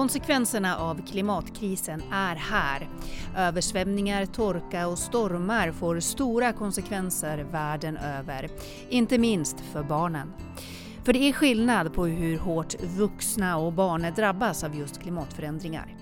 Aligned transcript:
Konsekvenserna 0.00 0.76
av 0.76 1.06
klimatkrisen 1.06 2.02
är 2.12 2.36
här. 2.36 2.88
Översvämningar, 3.36 4.26
torka 4.26 4.88
och 4.88 4.98
stormar 4.98 5.72
får 5.72 6.00
stora 6.00 6.52
konsekvenser 6.52 7.38
världen 7.38 7.96
över. 7.96 8.50
Inte 8.88 9.18
minst 9.18 9.60
för 9.60 9.82
barnen. 9.82 10.32
För 11.04 11.12
det 11.12 11.18
är 11.18 11.32
skillnad 11.32 11.94
på 11.94 12.06
hur 12.06 12.38
hårt 12.38 12.82
vuxna 12.82 13.56
och 13.58 13.72
barn 13.72 14.06
drabbas 14.16 14.64
av 14.64 14.74
just 14.74 15.02
klimatförändringar. 15.02 15.94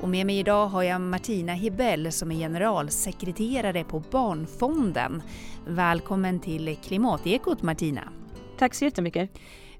Och 0.00 0.08
med 0.08 0.26
mig 0.26 0.38
idag 0.38 0.66
har 0.66 0.82
jag 0.82 1.00
Martina 1.00 1.52
Hibell 1.52 2.12
som 2.12 2.32
är 2.32 2.36
generalsekreterare 2.36 3.84
på 3.84 4.02
Barnfonden. 4.10 5.22
Välkommen 5.66 6.40
till 6.40 6.76
Klimatekot 6.76 7.62
Martina. 7.62 8.08
Tack 8.58 8.74
så 8.74 8.84
jättemycket. 8.84 9.30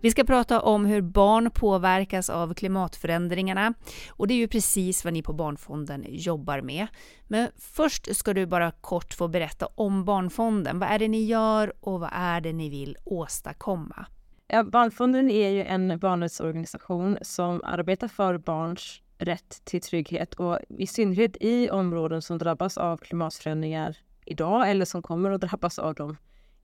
Vi 0.05 0.11
ska 0.11 0.25
prata 0.25 0.61
om 0.61 0.87
hur 0.87 1.01
barn 1.03 1.51
påverkas 1.51 2.31
av 2.31 2.55
klimatförändringarna 2.55 3.75
och 4.11 4.27
det 4.29 4.35
är 4.35 4.39
ju 4.39 4.49
precis 4.49 5.05
vad 5.05 5.13
ni 5.13 5.23
på 5.23 5.33
Barnfonden 5.33 6.05
jobbar 6.09 6.61
med. 6.61 6.87
Men 7.29 7.49
först 7.57 8.17
ska 8.17 8.35
du 8.35 8.47
bara 8.47 8.71
kort 8.71 9.15
få 9.15 9.29
berätta 9.29 9.67
om 9.67 10.05
Barnfonden. 10.05 10.79
Vad 10.79 10.89
är 10.89 10.99
det 10.99 11.09
ni 11.09 11.25
gör 11.25 11.73
och 11.81 12.01
vad 12.01 12.11
är 12.13 12.41
det 12.41 12.53
ni 12.53 12.71
vill 12.71 12.97
åstadkomma? 13.05 14.07
Ja, 14.49 14.63
Barnfonden 14.63 15.31
är 15.31 15.49
ju 15.49 15.65
en 15.65 15.99
barnrättsorganisation 15.99 17.19
som 17.23 17.61
arbetar 17.65 18.09
för 18.09 18.39
barns 18.39 19.03
rätt 19.19 19.65
till 19.65 19.81
trygghet 19.81 20.35
och 20.35 20.59
i 20.69 20.87
synnerhet 20.87 21.37
i 21.41 21.71
områden 21.71 22.23
som 22.23 22.39
drabbas 22.39 22.79
av 22.79 22.97
klimatförändringar 22.97 23.97
idag 24.25 24.71
eller 24.71 24.85
som 24.85 25.03
kommer 25.03 25.31
att 25.31 25.41
drabbas 25.41 25.79
av 25.79 25.95
dem 25.95 26.17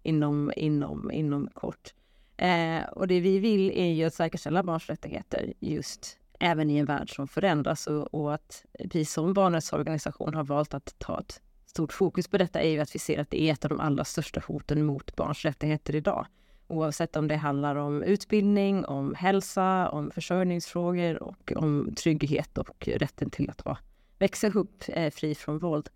inom, 0.02 0.52
inom, 0.56 1.10
inom 1.10 1.48
kort. 1.54 1.94
Eh, 2.40 2.82
och 2.82 3.08
det 3.08 3.20
vi 3.20 3.38
vill 3.38 3.70
är 3.70 3.92
ju 3.92 4.04
att 4.04 4.14
säkerställa 4.14 4.62
barns 4.62 4.86
rättigheter 4.86 5.52
just 5.58 6.18
även 6.38 6.70
i 6.70 6.76
en 6.76 6.86
värld 6.86 7.14
som 7.14 7.28
förändras 7.28 7.86
och, 7.86 8.14
och 8.14 8.34
att 8.34 8.64
vi 8.78 9.04
som 9.04 9.34
barnrättsorganisation 9.34 10.34
har 10.34 10.44
valt 10.44 10.74
att 10.74 10.94
ta 10.98 11.20
ett 11.20 11.40
stort 11.66 11.92
fokus 11.92 12.28
på 12.28 12.38
detta 12.38 12.60
är 12.60 12.68
ju 12.68 12.80
att 12.80 12.94
vi 12.94 12.98
ser 12.98 13.18
att 13.18 13.30
det 13.30 13.42
är 13.42 13.52
ett 13.52 13.64
av 13.64 13.68
de 13.68 13.80
allra 13.80 14.04
största 14.04 14.42
hoten 14.46 14.84
mot 14.84 15.16
barns 15.16 15.44
rättigheter 15.44 15.94
idag. 15.94 16.26
Oavsett 16.66 17.16
om 17.16 17.28
det 17.28 17.36
handlar 17.36 17.76
om 17.76 18.02
utbildning, 18.02 18.84
om 18.84 19.14
hälsa, 19.14 19.88
om 19.88 20.10
försörjningsfrågor 20.10 21.22
och 21.22 21.52
om 21.56 21.94
trygghet 21.94 22.58
och 22.58 22.88
rätten 22.88 23.30
till 23.30 23.50
att 23.50 23.78
växa 24.18 24.48
upp 24.48 24.84
eh, 24.88 25.10
fri 25.10 25.34
från 25.34 25.58
våld. 25.58 25.88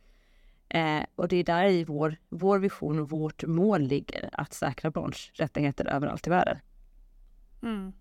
Eh, 0.74 1.04
och 1.14 1.28
det 1.28 1.36
är 1.36 1.44
där 1.44 1.64
i 1.66 1.84
vår, 1.84 2.16
vår 2.28 2.58
vision 2.58 2.98
och 2.98 3.10
vårt 3.10 3.44
mål 3.44 3.82
ligger, 3.82 4.30
att 4.32 4.54
säkra 4.54 4.90
barns 4.90 5.30
rättigheter 5.34 5.86
överallt 5.86 6.26
i 6.26 6.30
världen. 6.30 6.58
Mm. 7.62 7.92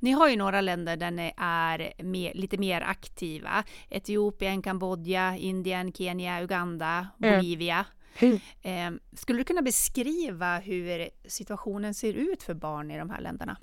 Ni 0.00 0.10
har 0.10 0.28
ju 0.28 0.36
några 0.36 0.60
länder 0.60 0.96
där 0.96 1.10
ni 1.10 1.32
är 1.36 1.92
mer, 2.02 2.34
lite 2.34 2.58
mer 2.58 2.80
aktiva. 2.80 3.64
Etiopien, 3.88 4.62
Kambodja, 4.62 5.36
Indien, 5.36 5.92
Kenya, 5.92 6.42
Uganda, 6.42 7.08
Bolivia. 7.18 7.86
Mm. 8.18 8.38
Eh, 8.62 9.00
skulle 9.16 9.38
du 9.38 9.44
kunna 9.44 9.62
beskriva 9.62 10.58
hur 10.58 11.08
situationen 11.26 11.94
ser 11.94 12.14
ut 12.14 12.42
för 12.42 12.54
barn 12.54 12.90
i 12.90 12.98
de 12.98 13.10
här 13.10 13.20
länderna? 13.20 13.56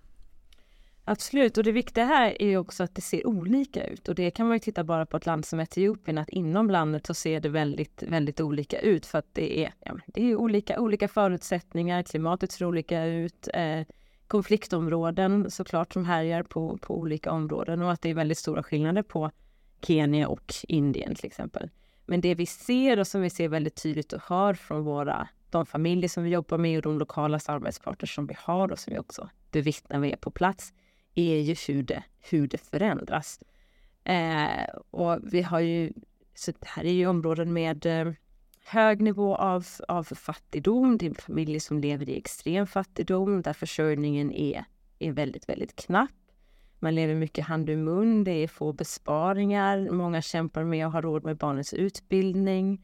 Absolut, 1.10 1.58
och 1.58 1.64
det 1.64 1.72
viktiga 1.72 2.06
här 2.06 2.42
är 2.42 2.48
ju 2.48 2.58
också 2.58 2.84
att 2.84 2.96
det 2.96 3.02
ser 3.02 3.28
olika 3.28 3.88
ut 3.88 4.08
och 4.08 4.16
det 4.16 4.32
kan 4.32 4.48
man 4.48 4.56
ju 4.56 4.60
titta 4.60 4.84
bara 4.84 5.06
på 5.06 5.18
ett 5.18 5.26
land 5.26 5.46
som 5.46 5.60
Etiopien 5.60 6.18
att 6.18 6.30
inom 6.30 6.70
landet 6.70 7.06
så 7.06 7.14
ser 7.14 7.40
det 7.40 7.50
väldigt, 7.50 8.04
väldigt 8.04 8.42
olika 8.42 8.80
ut 8.80 9.06
för 9.06 9.18
att 9.18 9.34
det 9.34 9.66
är, 9.66 9.74
ja, 9.80 9.98
det 10.08 10.32
är 10.32 10.36
olika, 10.36 10.80
olika 10.80 11.08
förutsättningar, 11.08 12.04
klimatet 12.04 12.52
ser 12.52 12.66
olika 12.66 13.06
ut, 13.06 13.48
eh, 13.54 13.82
konfliktområden 14.28 15.52
såklart 15.52 15.94
som 15.94 16.06
härjar 16.06 16.44
på, 16.44 16.78
på 16.78 16.98
olika 16.98 17.32
områden 17.32 17.82
och 17.82 17.92
att 17.92 18.02
det 18.02 18.10
är 18.10 18.14
väldigt 18.14 18.38
stora 18.38 18.64
skillnader 18.64 19.04
på 19.04 19.32
Kenya 19.82 20.28
och 20.28 20.54
Indien 20.68 21.16
till 21.16 21.26
exempel. 21.26 21.70
Men 22.06 22.22
det 22.22 22.36
vi 22.36 22.46
ser 22.46 23.00
och 23.00 23.08
som 23.08 23.22
vi 23.22 23.30
ser 23.30 23.48
väldigt 23.48 23.84
tydligt 23.84 24.14
och 24.14 24.22
hör 24.24 24.54
från 24.54 24.84
våra 24.84 25.28
de 25.50 25.66
familjer 25.66 26.10
som 26.10 26.24
vi 26.24 26.30
jobbar 26.30 26.58
med 26.58 26.78
och 26.78 26.84
de 26.84 27.00
lokala 27.00 27.40
samarbetspartners 27.40 28.16
som 28.16 28.28
vi 28.28 28.36
har 28.40 28.72
och 28.72 28.80
som 28.80 28.94
vi 28.94 29.00
också 29.00 29.30
bevittnar 29.52 29.98
när 29.98 30.08
vi 30.08 30.12
är 30.12 30.18
på 30.18 30.32
plats 30.32 30.74
är 31.18 31.40
ju 31.40 31.56
hur 31.68 31.84
det, 31.84 32.04
hur 32.30 32.48
det 32.48 32.58
förändras. 32.58 33.40
Eh, 34.04 34.64
och 34.92 35.20
vi 35.24 35.42
har 35.42 35.60
ju, 35.60 35.94
så 36.36 36.52
det 36.52 36.68
här 36.68 36.86
är 36.86 36.92
ju 36.92 37.08
områden 37.08 37.54
med 37.54 37.86
eh, 37.86 38.14
hög 38.66 39.02
nivå 39.02 39.36
av, 39.36 39.66
av 39.88 40.04
fattigdom. 40.04 40.98
Det 40.98 41.06
är 41.06 41.14
familjer 41.14 41.60
som 41.60 41.80
lever 41.80 42.10
i 42.10 42.18
extrem 42.18 42.68
fattigdom 42.68 43.42
där 43.42 43.54
försörjningen 43.54 44.32
är, 44.32 44.66
är 45.00 45.12
väldigt, 45.12 45.50
väldigt 45.50 45.76
knapp. 45.76 46.10
Man 46.80 46.96
lever 46.96 47.16
mycket 47.16 47.46
hand 47.46 47.70
i 47.70 47.76
mun, 47.76 48.24
det 48.24 48.32
är 48.32 48.48
få 48.48 48.74
besparingar. 48.74 49.90
Många 49.92 50.22
kämpar 50.22 50.64
med 50.64 50.88
att 50.88 50.94
ha 50.94 51.02
råd 51.02 51.24
med 51.24 51.38
barnens 51.38 51.74
utbildning. 51.74 52.82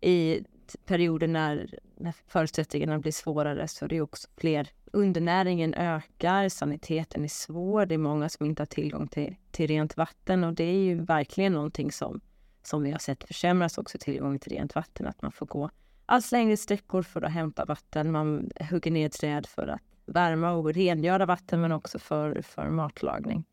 I 0.00 0.40
perioder 0.86 1.26
när, 1.26 1.78
när 2.00 2.14
förutsättningarna 2.26 2.98
blir 2.98 3.12
svårare 3.12 3.68
så 3.68 3.84
är 3.84 3.88
det 3.88 4.00
också 4.00 4.28
fler 4.36 4.68
undernäringen 4.92 5.74
ökar, 5.74 6.48
saniteten 6.48 7.24
är 7.24 7.28
svår, 7.28 7.86
det 7.86 7.94
är 7.94 7.98
många 7.98 8.28
som 8.28 8.46
inte 8.46 8.62
har 8.62 8.66
tillgång 8.66 9.08
till, 9.08 9.36
till 9.50 9.66
rent 9.66 9.96
vatten 9.96 10.44
och 10.44 10.54
det 10.54 10.64
är 10.64 10.78
ju 10.78 11.04
verkligen 11.04 11.52
någonting 11.52 11.92
som, 11.92 12.20
som 12.62 12.82
vi 12.82 12.90
har 12.90 12.98
sett 12.98 13.24
försämras 13.24 13.78
också 13.78 13.98
tillgången 13.98 14.38
till 14.38 14.52
rent 14.52 14.74
vatten, 14.74 15.06
att 15.06 15.22
man 15.22 15.32
får 15.32 15.46
gå 15.46 15.70
allt 16.06 16.32
längre 16.32 16.56
sträckor 16.56 17.02
för 17.02 17.22
att 17.22 17.32
hämta 17.32 17.64
vatten, 17.64 18.12
man 18.12 18.50
hugger 18.70 18.90
ner 18.90 19.08
träd 19.08 19.46
för 19.46 19.68
att 19.68 19.80
värma 20.06 20.52
och 20.52 20.74
rengöra 20.74 21.26
vatten 21.26 21.60
men 21.60 21.72
också 21.72 21.98
för, 21.98 22.42
för 22.42 22.70
matlagning. 22.70 23.44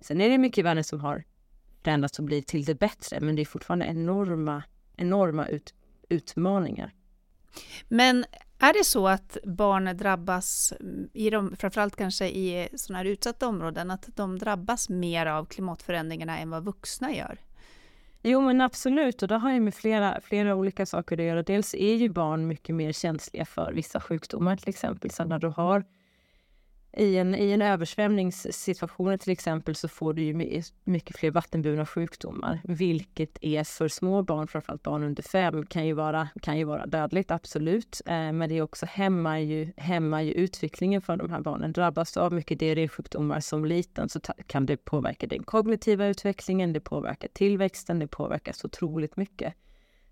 Sen 0.00 0.20
är 0.20 0.28
det 0.28 0.38
mycket 0.38 0.58
i 0.58 0.62
världen 0.62 0.84
som 0.84 1.00
har 1.00 1.24
förändrats 1.82 2.18
och 2.18 2.24
blivit 2.24 2.46
till 2.46 2.64
det 2.64 2.74
bättre 2.74 3.20
men 3.20 3.36
det 3.36 3.42
är 3.42 3.46
fortfarande 3.46 3.86
enorma, 3.86 4.62
enorma 4.96 5.46
ut, 5.46 5.74
utmaningar. 6.08 6.94
Men 7.88 8.24
är 8.58 8.72
det 8.72 8.84
så 8.84 9.08
att 9.08 9.36
barn 9.44 9.96
drabbas, 9.96 10.72
i 11.12 11.30
de, 11.30 11.56
framförallt 11.56 11.96
kanske 11.96 12.28
i 12.28 12.68
sådana 12.74 12.98
här 12.98 13.04
utsatta 13.04 13.48
områden, 13.48 13.90
att 13.90 14.08
de 14.16 14.38
drabbas 14.38 14.88
mer 14.88 15.26
av 15.26 15.44
klimatförändringarna 15.44 16.38
än 16.38 16.50
vad 16.50 16.64
vuxna 16.64 17.14
gör? 17.14 17.38
Jo 18.22 18.40
men 18.40 18.60
absolut 18.60 19.22
och 19.22 19.28
det 19.28 19.36
har 19.36 19.52
ju 19.52 19.60
med 19.60 19.74
flera, 19.74 20.20
flera 20.20 20.54
olika 20.54 20.86
saker 20.86 21.18
att 21.18 21.24
göra. 21.24 21.42
Dels 21.42 21.74
är 21.74 21.94
ju 21.94 22.08
barn 22.08 22.46
mycket 22.46 22.74
mer 22.74 22.92
känsliga 22.92 23.44
för 23.44 23.72
vissa 23.72 24.00
sjukdomar 24.00 24.56
till 24.56 24.68
exempel. 24.68 25.10
Så 25.10 25.24
när 25.24 25.38
du 25.38 25.48
har 25.48 25.84
i 26.92 27.16
en, 27.16 27.34
I 27.34 27.52
en 27.52 27.62
översvämningssituation 27.62 29.18
till 29.18 29.32
exempel 29.32 29.74
så 29.74 29.88
får 29.88 30.14
du 30.14 30.22
ju 30.22 30.62
mycket 30.84 31.16
fler 31.16 31.30
vattenburna 31.30 31.86
sjukdomar, 31.86 32.60
vilket 32.64 33.38
är 33.44 33.64
för 33.64 33.88
små 33.88 34.22
barn, 34.22 34.48
framförallt 34.48 34.82
barn 34.82 35.02
under 35.02 35.22
fem, 35.22 35.66
kan 35.66 35.86
ju 35.86 35.92
vara, 35.92 36.28
kan 36.42 36.58
ju 36.58 36.64
vara 36.64 36.86
dödligt, 36.86 37.30
absolut. 37.30 38.00
Eh, 38.06 38.32
men 38.32 38.48
det 38.48 38.58
är 38.58 38.62
också 38.62 38.86
hämmar 38.86 39.38
ju, 39.38 39.72
hämmar 39.76 40.20
ju 40.20 40.32
utvecklingen 40.32 41.02
för 41.02 41.16
de 41.16 41.30
här 41.30 41.40
barnen. 41.40 41.72
Drabbas 41.72 42.12
du 42.12 42.20
av 42.20 42.32
mycket 42.32 42.58
diarrésjukdomar 42.58 43.40
som 43.40 43.64
liten 43.64 44.08
så 44.08 44.20
kan 44.46 44.66
det 44.66 44.76
påverka 44.76 45.26
den 45.26 45.42
kognitiva 45.42 46.06
utvecklingen, 46.06 46.72
det 46.72 46.80
påverkar 46.80 47.28
tillväxten, 47.28 47.98
det 47.98 48.06
påverkar 48.06 48.52
så 48.52 48.66
otroligt 48.66 49.16
mycket. 49.16 49.54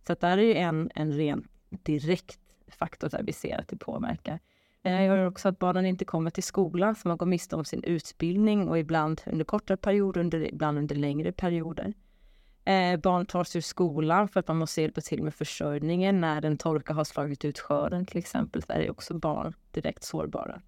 Så 0.06 0.12
att 0.12 0.20
där 0.20 0.38
är 0.38 0.42
ju 0.42 0.54
en, 0.54 0.90
en 0.94 1.12
ren 1.12 1.48
direkt 1.70 2.40
faktor 2.68 3.08
där 3.08 3.22
vi 3.22 3.32
ser 3.32 3.60
att 3.60 3.68
det 3.68 3.76
påverkar. 3.76 4.40
Eh, 4.88 5.04
jag 5.04 5.16
gör 5.16 5.26
också 5.26 5.48
att 5.48 5.58
barnen 5.58 5.86
inte 5.86 6.04
kommer 6.04 6.30
till 6.30 6.42
skolan, 6.42 6.94
så 6.94 7.08
man 7.08 7.16
går 7.16 7.26
miste 7.26 7.56
om 7.56 7.64
sin 7.64 7.84
utbildning 7.84 8.68
och 8.68 8.78
ibland 8.78 9.22
under 9.26 9.44
kortare 9.44 9.76
perioder, 9.76 10.34
ibland 10.34 10.78
under 10.78 10.96
längre 10.96 11.32
perioder. 11.32 11.92
Eh, 12.64 12.96
barn 12.96 13.26
tas 13.26 13.56
ur 13.56 13.60
skolan 13.60 14.28
för 14.28 14.40
att 14.40 14.48
man 14.48 14.56
måste 14.56 14.82
hjälpa 14.82 15.00
till 15.00 15.22
med 15.22 15.34
försörjningen 15.34 16.20
när 16.20 16.44
en 16.44 16.58
torka 16.58 16.92
har 16.92 17.04
slagit 17.04 17.44
ut 17.44 17.58
skörden 17.58 18.06
till 18.06 18.18
exempel. 18.18 18.60
Där 18.60 18.74
är 18.74 18.90
också 18.90 19.14
barn 19.14 19.54
direkt 19.70 20.04
sårbara. 20.04 20.62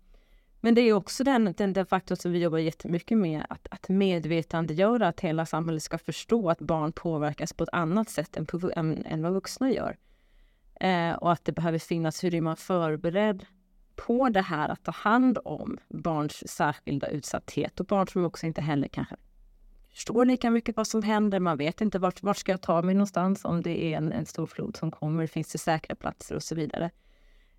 Men 0.61 0.75
det 0.75 0.81
är 0.81 0.93
också 0.93 1.25
den, 1.25 1.55
den, 1.57 1.73
den 1.73 1.87
faktor 1.87 2.15
som 2.15 2.33
vi 2.33 2.39
jobbar 2.39 2.59
jättemycket 2.59 3.19
med, 3.19 3.47
att, 3.49 3.69
att 3.71 3.89
medvetandegöra 3.89 5.09
att 5.09 5.21
hela 5.21 5.47
samhället 5.47 5.83
ska 5.83 5.99
förstå 5.99 6.51
att 6.51 6.61
barn 6.61 6.93
påverkas 6.93 7.53
på 7.53 7.65
ett 7.65 7.71
annat 7.73 8.09
sätt 8.09 8.37
än, 8.37 8.47
på, 8.47 8.71
än, 8.77 9.07
än 9.07 9.23
vad 9.23 9.33
vuxna 9.33 9.71
gör. 9.71 9.97
Eh, 10.81 11.13
och 11.13 11.33
att 11.33 11.45
det 11.45 11.53
behöver 11.53 11.79
finnas, 11.79 12.25
hur 12.25 12.35
är 12.35 12.41
man 12.41 12.57
förberedd 12.57 13.47
på 14.07 14.29
det 14.29 14.41
här 14.43 14.69
att 14.69 14.85
ta 14.85 14.93
hand 14.93 15.39
om 15.45 15.79
barns 15.89 16.49
särskilda 16.49 17.07
utsatthet 17.09 17.81
och 17.81 17.87
barn 17.87 18.07
som 18.07 18.25
också 18.25 18.47
inte 18.47 18.61
heller 18.61 18.89
kanske 18.89 19.17
förstår 19.91 20.25
lika 20.25 20.51
mycket 20.51 20.77
vad 20.77 20.87
som 20.87 21.03
händer. 21.03 21.41
Man 21.41 21.57
vet 21.57 21.81
inte 21.81 21.99
vart, 21.99 22.23
vart 22.23 22.37
ska 22.37 22.53
jag 22.53 22.61
ta 22.61 22.83
mig 22.83 22.95
någonstans 22.95 23.45
om 23.45 23.63
det 23.63 23.85
är 23.85 23.97
en, 23.97 24.13
en 24.13 24.27
stor 24.27 24.47
flod 24.47 24.77
som 24.77 24.91
kommer. 24.91 25.27
Finns 25.27 25.53
det 25.53 25.59
säkra 25.59 25.97
platser 25.97 26.35
och 26.35 26.43
så 26.43 26.55
vidare. 26.55 26.91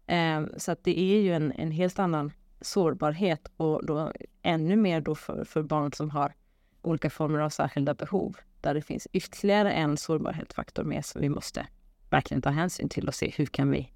Eh, 0.08 0.42
så 0.58 0.72
att 0.72 0.84
det 0.84 1.00
är 1.00 1.22
ju 1.22 1.34
en, 1.34 1.52
en 1.52 1.72
helt 1.72 2.00
annan 2.00 2.32
sårbarhet 2.62 3.52
och 3.58 3.86
då 3.86 4.12
ännu 4.42 4.76
mer 4.76 5.02
då 5.02 5.16
för, 5.16 5.46
för 5.46 5.64
barn 5.64 5.94
som 5.94 6.10
har 6.10 6.34
olika 6.82 7.10
former 7.10 7.40
av 7.40 7.50
särskilda 7.50 7.94
behov. 7.94 8.36
Där 8.62 8.74
det 8.74 8.82
finns 8.82 9.08
ytterligare 9.14 9.72
en 9.72 9.98
sårbarhetsfaktor 9.98 10.84
med 10.84 11.06
som 11.06 11.22
vi 11.22 11.30
måste 11.30 11.68
verkligen 12.10 12.42
ta 12.42 12.50
hänsyn 12.50 12.90
till 12.90 13.08
och 13.08 13.16
se 13.16 13.34
hur 13.38 13.46
kan 13.46 13.72
vi 13.72 13.92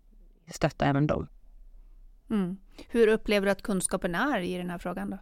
stötta 0.48 0.86
även 0.86 1.08
dem. 1.08 1.28
Mm. 2.30 2.58
Hur 2.88 3.08
upplever 3.08 3.46
du 3.46 3.52
att 3.52 3.62
kunskapen 3.62 4.16
är 4.16 4.40
i 4.40 4.58
den 4.58 4.70
här 4.70 4.78
frågan 4.78 5.10
då? 5.10 5.18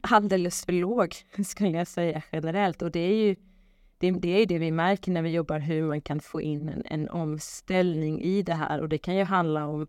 alldeles 0.00 0.64
för 0.64 0.72
låg 0.72 1.14
skulle 1.44 1.70
jag 1.70 1.86
säga 1.86 2.22
generellt 2.32 2.82
och 2.82 2.90
det 2.90 3.00
är 3.00 3.14
ju 3.14 3.36
det, 3.98 4.10
det 4.10 4.42
är 4.42 4.46
det 4.46 4.58
vi 4.58 4.70
märker 4.70 5.12
när 5.12 5.22
vi 5.22 5.30
jobbar 5.30 5.58
hur 5.58 5.82
man 5.82 6.00
kan 6.00 6.20
få 6.20 6.40
in 6.40 6.68
en, 6.68 6.82
en 6.86 7.08
omställning 7.08 8.22
i 8.22 8.42
det 8.42 8.54
här 8.54 8.80
och 8.80 8.88
det 8.88 8.98
kan 8.98 9.16
ju 9.16 9.24
handla 9.24 9.66
om 9.66 9.86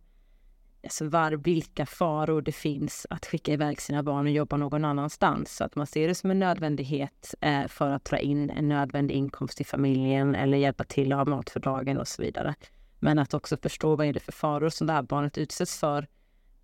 alltså 0.84 1.08
var, 1.08 1.32
vilka 1.32 1.86
faror 1.86 2.42
det 2.42 2.52
finns 2.52 3.08
att 3.10 3.26
skicka 3.26 3.54
iväg 3.54 3.82
sina 3.82 4.04
barn 4.04 4.26
och 4.26 4.32
jobba 4.32 4.58
någon 4.58 4.86
annanstans. 4.86 5.56
Så 5.56 5.64
att 5.64 5.76
man 5.76 5.88
ser 5.88 6.08
det 6.08 6.16
som 6.16 6.32
en 6.32 6.40
nödvändighet 6.40 7.36
eh, 7.42 7.68
för 7.68 7.90
att 7.90 8.06
dra 8.06 8.18
in 8.20 8.50
en 8.50 8.70
nödvändig 8.70 9.16
inkomst 9.16 9.62
i 9.62 9.64
familjen 9.64 10.36
eller 10.36 10.58
hjälpa 10.58 10.84
till 10.84 11.12
att 11.12 11.18
ha 11.18 11.26
mat 11.26 11.50
för 11.50 11.60
dagen 11.60 11.98
och 11.98 12.08
så 12.08 12.22
vidare. 12.22 12.56
Men 13.00 13.20
att 13.20 13.34
också 13.34 13.58
förstå 13.58 13.96
vad 13.96 14.08
är 14.08 14.14
det 14.14 14.20
för 14.20 14.32
faror 14.32 14.70
som 14.70 14.88
det 14.88 14.94
här 14.94 15.02
barnet 15.02 15.38
utsätts 15.38 15.80
för 15.80 16.08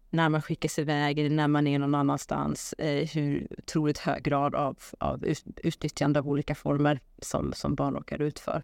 när 0.09 0.29
man 0.29 0.41
skickas 0.41 0.79
iväg 0.79 1.19
eller 1.19 1.29
när 1.29 1.47
man 1.47 1.67
är 1.67 1.79
någon 1.79 1.95
annanstans. 1.95 2.73
Eh, 2.73 3.09
hur 3.09 3.47
otroligt 3.57 3.97
hög 3.97 4.23
grad 4.23 4.55
av, 4.55 4.77
av 4.97 5.25
utnyttjande 5.63 6.19
av 6.19 6.27
olika 6.27 6.55
former 6.55 6.99
som, 7.21 7.53
som 7.53 7.75
barn 7.75 7.93
råkar 7.93 8.21
ut 8.21 8.39
för. 8.39 8.63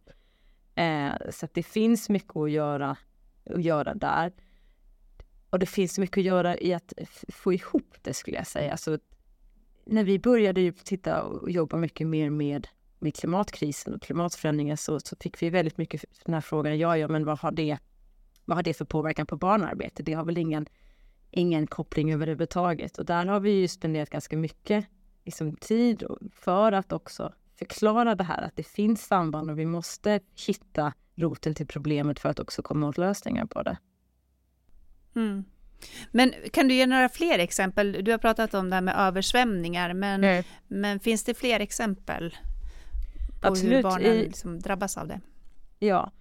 Eh, 0.76 1.12
så 1.30 1.46
att 1.46 1.54
det 1.54 1.64
finns 1.64 2.10
mycket 2.10 2.36
att 2.36 2.52
göra, 2.52 2.98
att 3.46 3.64
göra 3.64 3.94
där. 3.94 4.32
Och 5.50 5.60
det 5.60 5.66
finns 5.66 6.00
mycket 6.00 6.18
att 6.18 6.24
göra 6.24 6.58
i 6.58 6.74
att 6.74 6.94
få 7.28 7.54
ihop 7.54 7.96
det 8.02 8.14
skulle 8.14 8.38
jag 8.38 8.48
säga. 8.48 8.72
Alltså, 8.72 9.00
när 9.86 10.04
vi 10.04 10.20
började 10.20 10.62
ju 10.62 10.72
titta 10.72 11.24
och 11.24 11.52
jobba 11.52 11.78
mycket 11.78 12.08
mer 12.08 12.30
med, 12.30 12.68
med 13.02 13.16
klimatkrisen 13.16 13.94
och 13.94 14.02
klimatförändringen 14.02 14.78
så, 14.78 15.00
så 15.00 15.16
fick 15.20 15.42
vi 15.42 15.50
väldigt 15.50 15.78
mycket 15.78 16.06
den 16.26 16.34
här 16.34 16.42
frågan, 16.42 16.80
ja, 16.80 16.98
ja, 16.98 17.08
men 17.08 17.26
vad 17.26 17.40
har 17.40 17.52
det, 17.52 17.78
vad 18.46 18.58
har 18.58 18.64
det 18.64 18.74
för 18.74 18.86
påverkan 18.86 19.26
på 19.26 19.38
barnarbete? 19.38 20.04
Det 20.04 20.14
har 20.14 20.26
väl 20.26 20.38
ingen, 20.38 20.66
ingen 21.32 21.68
koppling 21.68 22.14
överhuvudtaget. 22.14 22.98
Och 22.98 23.06
där 23.06 23.26
har 23.26 23.40
vi 23.40 23.52
ju 23.52 23.68
spenderat 23.68 24.10
ganska 24.10 24.38
mycket 24.38 24.86
liksom, 25.26 25.56
tid 25.56 26.04
för 26.34 26.72
att 26.72 26.92
också 26.92 27.34
förklara 27.60 28.16
det 28.16 28.24
här, 28.24 28.42
att 28.42 28.56
det 28.56 28.64
finns 28.64 29.06
samband 29.06 29.50
och 29.50 29.60
vi 29.60 29.66
måste 29.66 30.20
hitta 30.48 30.94
roten 31.16 31.56
till 31.56 31.68
problemet 31.68 32.20
för 32.20 32.30
att 32.30 32.40
också 32.40 32.62
komma 32.62 32.88
åt 32.88 32.98
lösningar 32.98 33.46
på 33.46 33.64
det. 33.64 33.78
Mm. 35.16 35.44
Men 36.12 36.34
kan 36.54 36.68
du 36.68 36.74
ge 36.74 36.86
några 36.86 37.10
fler 37.10 37.40
exempel? 37.40 38.04
Du 38.04 38.12
har 38.12 38.18
pratat 38.18 38.54
om 38.54 38.70
det 38.70 38.76
här 38.76 38.82
med 38.82 38.96
översvämningar, 38.98 39.94
men, 39.94 40.24
mm. 40.24 40.44
men 40.68 41.00
finns 41.00 41.24
det 41.24 41.34
fler 41.34 41.60
exempel 41.60 42.36
på 43.42 43.48
Absolut. 43.48 43.78
hur 43.78 43.84
barnen 43.84 44.18
liksom 44.18 44.60
drabbas 44.60 44.98
av 44.98 45.08
det? 45.08 45.22
Ja. 45.80 46.12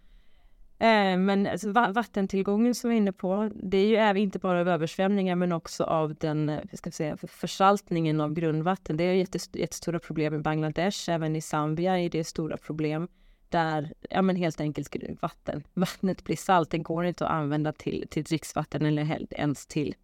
Eh, 0.79 1.19
men 1.19 1.47
alltså, 1.47 1.73
vattentillgången 1.73 2.75
som 2.75 2.91
vi 2.91 2.97
är 2.97 3.01
inne 3.01 3.13
på, 3.13 3.51
det 3.55 3.97
är 3.97 4.15
ju 4.15 4.21
inte 4.21 4.39
bara 4.39 4.61
av 4.61 4.69
översvämningar 4.69 5.37
men 5.37 5.53
också 5.53 5.85
av 5.85 6.15
den 6.15 6.61
ska 6.73 6.91
säga, 6.91 7.17
försaltningen 7.17 8.21
av 8.21 8.33
grundvatten. 8.33 8.97
Det 8.97 9.05
är 9.05 9.27
jättestora 9.57 9.99
problem 9.99 10.35
i 10.35 10.39
Bangladesh, 10.39 11.11
även 11.11 11.37
i 11.37 11.41
Zambia 11.41 11.99
är 11.99 12.11
det 12.11 12.25
stora 12.25 12.57
problem 12.57 13.09
där 13.51 13.93
ja, 14.11 14.23
men 14.23 14.37
helt 14.37 14.61
enkelt 14.61 15.23
vatten, 15.23 15.65
vattnet 15.75 16.25
blir 16.25 16.37
salt. 16.37 16.71
Det 16.71 16.79
går 16.79 17.05
inte 17.05 17.25
att 17.27 17.31
använda 17.31 17.73
till, 17.73 18.07
till 18.11 18.25
dricksvatten 18.25 18.87
eller 18.87 19.35
ens 19.35 19.67
till, 19.67 19.95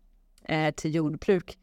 eh, 0.45 0.75
till 0.75 0.95
jordbruk. 0.95 1.59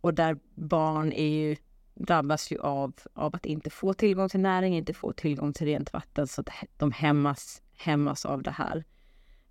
Och 0.00 0.14
där 0.14 0.38
barn 0.54 1.12
är 1.12 1.28
ju, 1.28 1.56
drabbas 2.00 2.52
ju 2.52 2.58
av, 2.60 2.92
av 3.14 3.36
att 3.36 3.46
inte 3.46 3.70
få 3.70 3.94
tillgång 3.94 4.28
till 4.28 4.40
näring, 4.40 4.76
inte 4.76 4.94
få 4.94 5.12
tillgång 5.12 5.52
till 5.52 5.66
rent 5.66 5.92
vatten 5.92 6.26
så 6.26 6.40
att 6.40 6.48
de 6.76 6.92
hämmas, 6.92 7.62
hämmas 7.76 8.24
av 8.24 8.42
det 8.42 8.50
här. 8.50 8.84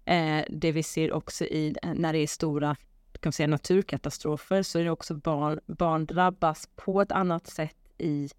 Eh, 0.05 0.45
det 0.49 0.71
vi 0.71 0.83
ser 0.83 1.13
också 1.13 1.45
i 1.45 1.75
när 1.95 2.13
det 2.13 2.19
är 2.19 2.27
stora 2.27 2.75
kan 3.19 3.31
säga, 3.31 3.47
naturkatastrofer 3.47 4.63
så 4.63 4.79
är 4.79 4.83
det 4.83 4.91
också 4.91 5.15
barn, 5.15 5.59
barn 5.65 6.05
drabbas 6.05 6.69
på 6.75 7.01
ett 7.01 7.11
annat 7.11 7.47
sätt 7.47 7.77
i, 7.97 8.29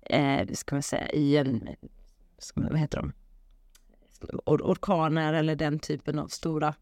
eh, 0.00 0.48
ska 0.52 0.74
man 0.74 0.82
säga, 0.82 1.10
i 1.10 1.36
en 1.36 1.68
vad 2.54 2.78
heter 2.78 2.98
de? 2.98 3.12
Or 4.44 4.62
orkaner 4.62 5.32
eller 5.32 5.56
den 5.56 5.78
typen 5.78 6.18
av 6.18 6.28
stora. 6.28 6.74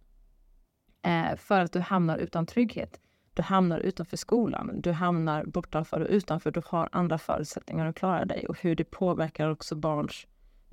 Eh, 1.02 1.36
för 1.36 1.60
att 1.60 1.72
du 1.72 1.80
hamnar 1.80 2.18
utan 2.18 2.46
trygghet. 2.46 3.00
Du 3.36 3.42
hamnar 3.42 3.78
utanför 3.78 4.16
skolan, 4.16 4.80
du 4.80 4.92
hamnar 4.92 5.44
bortanför 5.44 6.00
och 6.00 6.10
utanför. 6.10 6.50
Du 6.50 6.62
har 6.66 6.88
andra 6.92 7.18
förutsättningar 7.18 7.86
att 7.86 7.96
klara 7.96 8.24
dig 8.24 8.46
och 8.46 8.60
hur 8.60 8.76
det 8.76 8.84
påverkar 8.84 9.50
också 9.50 9.74
barns 9.74 10.26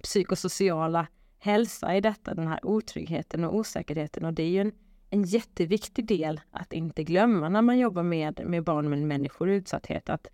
psykosociala 0.03 1.07
hälsa 1.39 1.95
i 1.95 2.01
detta, 2.01 2.33
den 2.33 2.47
här 2.47 2.65
otryggheten 2.65 3.43
och 3.43 3.55
osäkerheten. 3.55 4.25
Och 4.25 4.33
det 4.33 4.43
är 4.43 4.49
ju 4.49 4.61
en, 4.61 4.71
en 5.09 5.23
jätteviktig 5.23 6.07
del 6.07 6.41
att 6.51 6.73
inte 6.73 7.03
glömma 7.03 7.49
när 7.49 7.61
man 7.61 7.79
jobbar 7.79 8.03
med, 8.03 8.41
med 8.45 8.63
barn 8.63 8.89
med 8.89 8.99
människor 8.99 9.49
i 9.49 9.55
utsatthet. 9.55 10.09
Att 10.09 10.27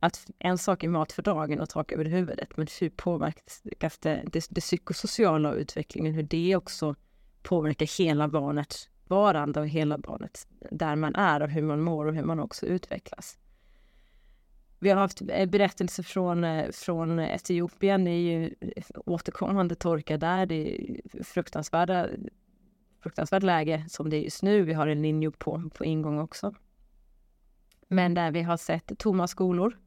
att 0.00 0.26
en 0.38 0.58
sak 0.58 0.84
är 0.84 0.88
mat 0.88 1.12
för 1.12 1.22
dagen 1.22 1.60
och 1.60 1.68
tak 1.68 1.92
över 1.92 2.04
huvudet, 2.04 2.56
men 2.56 2.66
hur 2.80 2.90
påverkas 2.90 3.98
det, 4.00 4.22
det, 4.32 4.46
det 4.50 4.60
psykosociala 4.60 5.52
utvecklingen, 5.52 6.14
hur 6.14 6.22
det 6.22 6.56
också 6.56 6.94
påverkar 7.42 7.98
hela 7.98 8.28
barnets 8.28 8.88
bevarande 9.12 9.60
och 9.60 9.68
hela 9.68 9.98
barnet 9.98 10.46
där 10.70 10.96
man 10.96 11.14
är 11.14 11.42
och 11.42 11.48
hur 11.48 11.62
man 11.62 11.80
mår 11.80 12.06
och 12.06 12.14
hur 12.14 12.24
man 12.24 12.40
också 12.40 12.66
utvecklas. 12.66 13.38
Vi 14.78 14.90
har 14.90 14.96
haft 14.96 15.22
eh, 15.28 15.46
berättelser 15.46 16.02
från, 16.02 16.44
eh, 16.44 16.70
från 16.70 17.18
Etiopien, 17.18 18.04
det 18.04 18.10
är 18.10 18.20
ju 18.20 18.54
eh, 18.60 18.84
återkommande 19.06 19.74
torka 19.74 20.18
där, 20.18 20.46
det 20.46 20.54
är 20.54 21.24
fruktansvärda, 21.24 22.08
fruktansvärt 23.02 23.42
läge 23.42 23.84
som 23.88 24.10
det 24.10 24.16
är 24.16 24.22
just 24.22 24.42
nu. 24.42 24.62
Vi 24.62 24.72
har 24.72 24.86
en 24.86 25.02
linje 25.02 25.30
på, 25.30 25.70
på 25.74 25.84
ingång 25.84 26.18
också. 26.18 26.54
Men 27.88 28.14
där 28.14 28.30
vi 28.30 28.42
har 28.42 28.56
sett 28.56 28.98
tomma 28.98 29.28
skolor, 29.28 29.78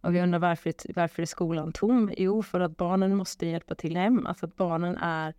och 0.00 0.14
vi 0.14 0.20
undrar 0.20 0.38
varför, 0.38 0.74
varför 0.94 1.22
är 1.22 1.26
skolan 1.26 1.72
tom? 1.72 2.12
Jo, 2.16 2.42
för 2.42 2.60
att 2.60 2.76
barnen 2.76 3.16
måste 3.16 3.46
hjälpa 3.46 3.74
till 3.74 3.96
hem, 3.96 4.26
Alltså 4.26 4.46
att 4.46 4.56
barnen 4.56 4.96
är, 4.96 5.34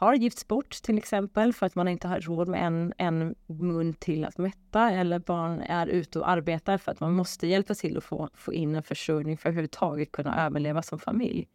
har 0.00 0.14
gifts 0.14 0.48
bort 0.48 0.70
till 0.70 0.98
exempel 0.98 1.52
för 1.52 1.66
att 1.66 1.74
man 1.74 1.88
inte 1.88 2.08
har 2.08 2.20
råd 2.20 2.48
med 2.48 2.66
en, 2.66 2.92
en 2.98 3.34
mun 3.46 3.94
till 3.94 4.24
att 4.24 4.38
mätta. 4.38 4.90
Eller 4.90 5.18
barn 5.18 5.60
är 5.60 5.86
ute 5.86 6.18
och 6.18 6.28
arbetar 6.28 6.78
för 6.78 6.92
att 6.92 7.00
man 7.00 7.12
måste 7.12 7.46
hjälpa 7.46 7.74
till 7.74 7.96
att 7.96 8.04
få, 8.04 8.28
få 8.34 8.52
in 8.52 8.74
en 8.74 8.82
försörjning 8.82 9.36
för 9.36 9.48
att 9.48 9.52
överhuvudtaget 9.52 10.12
kunna 10.12 10.46
överleva 10.46 10.82
som 10.82 10.98
familj. 10.98 11.48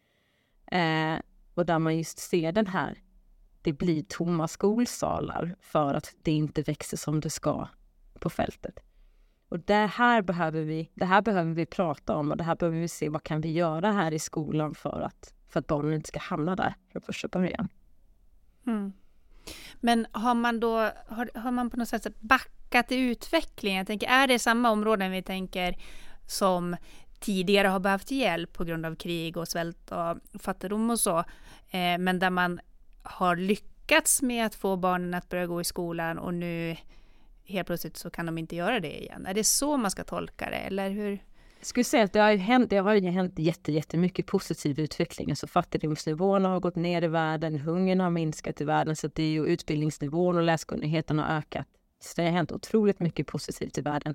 Eh, 0.66 1.14
och 1.54 1.66
där 1.66 1.78
man 1.78 1.96
just 1.96 2.18
ser 2.18 2.52
den 2.52 2.66
här, 2.66 2.98
det 3.62 3.72
blir 3.72 4.02
tomma 4.02 4.48
skolsalar 4.48 5.56
för 5.60 5.94
att 5.94 6.14
det 6.22 6.32
inte 6.32 6.62
växer 6.62 6.96
som 6.96 7.20
det 7.20 7.30
ska 7.30 7.68
på 8.20 8.30
fältet. 8.30 8.78
Och 9.48 9.60
det 9.60 9.86
här, 9.86 10.22
behöver 10.22 10.62
vi, 10.62 10.90
det 10.94 11.04
här 11.04 11.22
behöver 11.22 11.52
vi 11.52 11.66
prata 11.66 12.16
om 12.16 12.30
och 12.30 12.36
det 12.36 12.44
här 12.44 12.56
behöver 12.56 12.78
vi 12.78 12.88
se 12.88 13.08
vad 13.08 13.22
kan 13.22 13.40
vi 13.40 13.52
göra 13.52 13.92
här 13.92 14.12
i 14.12 14.18
skolan 14.18 14.74
för 14.74 15.00
att, 15.00 15.34
för 15.48 15.60
att 15.60 15.66
barnen 15.66 15.92
inte 15.92 16.08
ska 16.08 16.18
hamna 16.18 16.56
där 16.56 16.74
från 16.92 17.02
första 17.02 17.28
början. 17.28 17.68
Mm. 18.66 18.92
Men 19.80 20.06
har 20.12 20.34
man 20.34 20.60
då 20.60 20.90
har, 21.08 21.30
har 21.34 21.50
man 21.50 21.70
på 21.70 21.76
något 21.76 21.88
sätt 21.88 22.20
backat 22.20 22.92
i 22.92 22.96
utvecklingen? 22.96 23.78
Jag 23.78 23.86
tänker, 23.86 24.06
är 24.06 24.26
det 24.26 24.38
samma 24.38 24.70
områden 24.70 25.10
vi 25.10 25.22
tänker 25.22 25.76
som 26.26 26.76
tidigare 27.20 27.68
har 27.68 27.80
behövt 27.80 28.10
hjälp 28.10 28.52
på 28.52 28.64
grund 28.64 28.86
av 28.86 28.94
krig 28.94 29.36
och 29.36 29.48
svält 29.48 29.92
och 29.92 30.40
fattigdom 30.42 30.90
och 30.90 31.00
så, 31.00 31.18
eh, 31.70 31.98
men 31.98 32.18
där 32.18 32.30
man 32.30 32.60
har 33.02 33.36
lyckats 33.36 34.22
med 34.22 34.46
att 34.46 34.54
få 34.54 34.76
barnen 34.76 35.14
att 35.14 35.28
börja 35.28 35.46
gå 35.46 35.60
i 35.60 35.64
skolan 35.64 36.18
och 36.18 36.34
nu 36.34 36.76
helt 37.44 37.66
plötsligt 37.66 37.96
så 37.96 38.10
kan 38.10 38.26
de 38.26 38.38
inte 38.38 38.56
göra 38.56 38.80
det 38.80 39.02
igen. 39.02 39.26
Är 39.26 39.34
det 39.34 39.44
så 39.44 39.76
man 39.76 39.90
ska 39.90 40.04
tolka 40.04 40.50
det 40.50 40.56
eller 40.56 40.90
hur? 40.90 41.18
Jag 41.58 41.66
skulle 41.66 41.84
säga 41.84 42.04
att 42.04 42.12
det 42.12 42.20
har 42.20 42.30
ju 42.30 42.36
hänt, 42.36 42.70
det 42.70 42.76
har 42.76 42.94
ju 42.94 43.10
hänt 43.10 43.38
jätte, 43.38 43.72
jättemycket 43.72 44.26
positiv 44.26 44.80
utveckling. 44.80 45.30
Alltså 45.30 45.46
fattigdomsnivåerna 45.46 46.48
har 46.48 46.60
gått 46.60 46.76
ner 46.76 47.02
i 47.02 47.08
världen, 47.08 47.58
hungern 47.58 48.00
har 48.00 48.10
minskat 48.10 48.60
i 48.60 48.64
världen, 48.64 48.96
så 48.96 49.08
det 49.08 49.22
är 49.22 49.30
ju 49.30 49.46
utbildningsnivån 49.46 50.36
och 50.36 50.42
läskunnigheten 50.42 51.18
har 51.18 51.36
ökat. 51.36 51.66
Så 52.00 52.12
det 52.16 52.26
har 52.26 52.32
hänt 52.32 52.52
otroligt 52.52 53.00
mycket 53.00 53.26
positivt 53.26 53.78
i 53.78 53.80
världen 53.80 54.14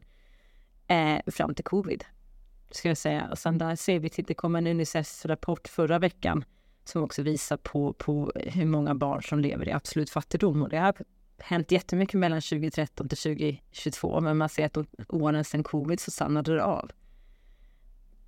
eh, 0.88 1.32
fram 1.32 1.56
till 1.56 1.66
covid. 1.66 2.04
Ska 2.72 2.88
jag 2.88 2.98
säga. 2.98 3.28
Och 3.32 3.38
sen 3.38 3.58
där 3.58 3.76
ser 3.76 4.00
vi 4.00 4.10
till, 4.10 4.26
det 4.26 4.34
kom 4.34 4.56
en 4.56 4.68
Unicef-rapport 4.68 5.68
förra 5.68 6.00
veckan 6.00 6.44
som 6.84 7.04
också 7.04 7.22
visar 7.22 7.58
på, 7.58 7.94
på 7.94 8.32
hur 8.36 8.66
många 8.66 8.96
barn 8.96 9.24
som 9.24 9.40
lever 9.40 9.68
i 9.68 9.72
absolut 9.72 10.10
fattigdom. 10.10 10.62
Och 10.64 10.70
det 10.70 10.78
har 10.78 10.96
hänt 11.38 11.72
jättemycket 11.72 12.20
mellan 12.20 12.42
2013 12.42 13.10
till 13.10 13.18
2022, 13.18 14.22
men 14.22 14.38
man 14.38 14.50
ser 14.50 14.66
att 14.66 14.78
åren 15.08 15.44
sedan 15.44 15.64
covid 15.64 16.00
så 16.00 16.12
stannade 16.12 16.56
det 16.56 16.64
av. 16.64 16.92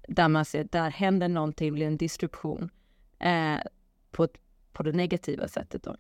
Där 0.08 0.28
man 0.28 0.46
ser 0.46 0.62
att 0.66 0.72
där 0.72 0.90
händer 0.90 1.28
någonting, 1.28 1.68
det 1.68 1.72
blir 1.72 1.88
en 1.88 1.98
disruption 1.98 2.70
eh, 3.20 3.60
på, 4.12 4.28
på 4.72 4.84
det 4.84 4.92
negativa 4.92 5.48
sättet. 5.48 5.84
Då. 5.84 5.96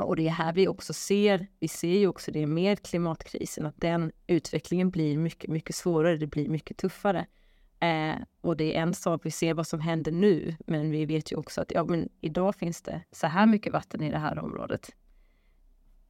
Och 0.00 0.16
det 0.16 0.26
är 0.26 0.30
här 0.30 0.52
vi 0.52 0.68
också 0.68 0.92
ser, 0.92 1.46
vi 1.60 1.68
ser 1.68 1.98
ju 1.98 2.06
också 2.06 2.32
det 2.32 2.46
med 2.46 2.82
klimatkrisen, 2.82 3.66
att 3.66 3.80
den 3.80 4.12
utvecklingen 4.26 4.90
blir 4.90 5.18
mycket, 5.18 5.50
mycket 5.50 5.76
svårare, 5.76 6.16
det 6.16 6.26
blir 6.26 6.48
mycket 6.48 6.76
tuffare. 6.76 7.26
Eh, 7.80 8.14
och 8.40 8.56
det 8.56 8.76
är 8.76 8.82
en 8.82 8.94
sak, 8.94 9.20
vi 9.24 9.30
ser 9.30 9.54
vad 9.54 9.66
som 9.66 9.80
händer 9.80 10.12
nu, 10.12 10.56
men 10.66 10.90
vi 10.90 11.06
vet 11.06 11.32
ju 11.32 11.36
också 11.36 11.60
att 11.60 11.72
ja, 11.72 11.84
men 11.84 12.08
idag 12.20 12.54
finns 12.54 12.82
det 12.82 13.02
så 13.12 13.26
här 13.26 13.46
mycket 13.46 13.72
vatten 13.72 14.02
i 14.02 14.10
det 14.10 14.18
här 14.18 14.38
området 14.38 14.90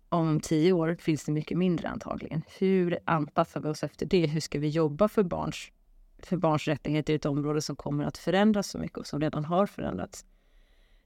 om 0.09 0.41
tio 0.41 0.73
år 0.73 0.97
finns 1.01 1.25
det 1.25 1.33
mycket 1.33 1.59
mindre 1.59 1.89
antagligen. 1.89 2.43
Hur 2.59 2.99
anpassar 3.05 3.61
vi 3.61 3.69
oss 3.69 3.83
efter 3.83 4.07
det? 4.07 4.27
Hur 4.27 4.41
ska 4.41 4.59
vi 4.59 4.69
jobba 4.69 5.09
för 5.09 5.23
barns, 5.23 5.73
för 6.19 6.37
barns 6.37 6.69
rättigheter 6.69 7.13
i 7.13 7.17
ett 7.17 7.27
område 7.27 7.63
som 7.63 7.77
kommer 7.77 8.05
att 8.05 8.19
förändras 8.19 8.69
så 8.69 8.79
mycket 8.79 8.99
och 8.99 9.07
som 9.07 9.21
redan 9.21 9.45
har 9.45 9.67
förändrats? 9.67 10.25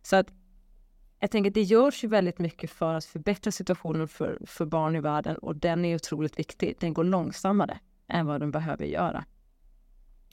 Så 0.03 0.17
att 0.17 0.33
jag 1.21 1.31
tänker 1.31 1.51
att 1.51 1.55
det 1.55 1.63
görs 1.63 2.05
ju 2.05 2.09
väldigt 2.09 2.39
mycket 2.39 2.71
för 2.71 2.95
att 2.95 3.05
förbättra 3.05 3.53
situationen 3.53 4.09
för, 4.09 4.39
för 4.47 4.67
barn 4.67 4.97
i 4.97 5.01
världen 5.01 5.37
och 5.37 5.57
den 5.57 5.85
är 5.85 5.95
otroligt 5.95 6.39
viktig. 6.39 6.77
Den 6.81 6.95
går 6.95 7.05
långsammare 7.05 7.79
än 8.09 8.27
vad 8.27 8.41
den 8.41 8.51
behöver 8.51 8.85
göra. 8.85 9.25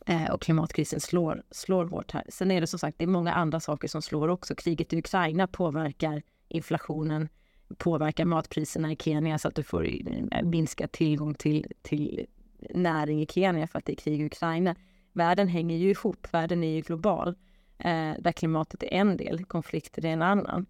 Eh, 0.05 0.31
och 0.31 0.41
klimatkrisen 0.41 0.99
slår, 0.99 1.43
slår 1.51 1.85
hårt 1.85 2.11
här. 2.11 2.23
Sen 2.29 2.51
är 2.51 2.61
det 2.61 2.67
som 2.67 2.79
sagt 2.79 2.97
det 2.97 3.03
är 3.03 3.07
många 3.07 3.33
andra 3.33 3.59
saker 3.59 3.87
som 3.87 4.01
slår 4.01 4.27
också. 4.27 4.55
Kriget 4.55 4.93
i 4.93 4.97
Ukraina 4.97 5.47
påverkar 5.47 6.21
inflationen, 6.47 7.29
påverkar 7.77 8.25
matpriserna 8.25 8.91
i 8.91 8.95
Kenya 8.95 9.37
så 9.37 9.47
att 9.47 9.55
du 9.55 9.63
får 9.63 9.85
eh, 9.85 10.43
minskad 10.43 10.91
tillgång 10.91 11.33
till, 11.33 11.71
till 11.81 12.25
näring 12.59 13.21
i 13.21 13.25
Kenya 13.25 13.67
för 13.67 13.79
att 13.79 13.85
det 13.85 13.91
är 13.91 13.95
krig 13.95 14.21
i 14.21 14.25
Ukraina. 14.25 14.75
Världen 15.13 15.47
hänger 15.47 15.77
ju 15.77 15.89
ihop, 15.89 16.27
världen 16.31 16.63
är 16.63 16.75
ju 16.75 16.81
global. 16.81 17.35
Eh, 17.77 18.13
där 18.19 18.31
klimatet 18.31 18.83
är 18.83 18.93
en 18.93 19.17
del, 19.17 19.45
konflikter 19.45 20.05
är 20.05 20.09
en 20.09 20.21
annan. 20.21 20.65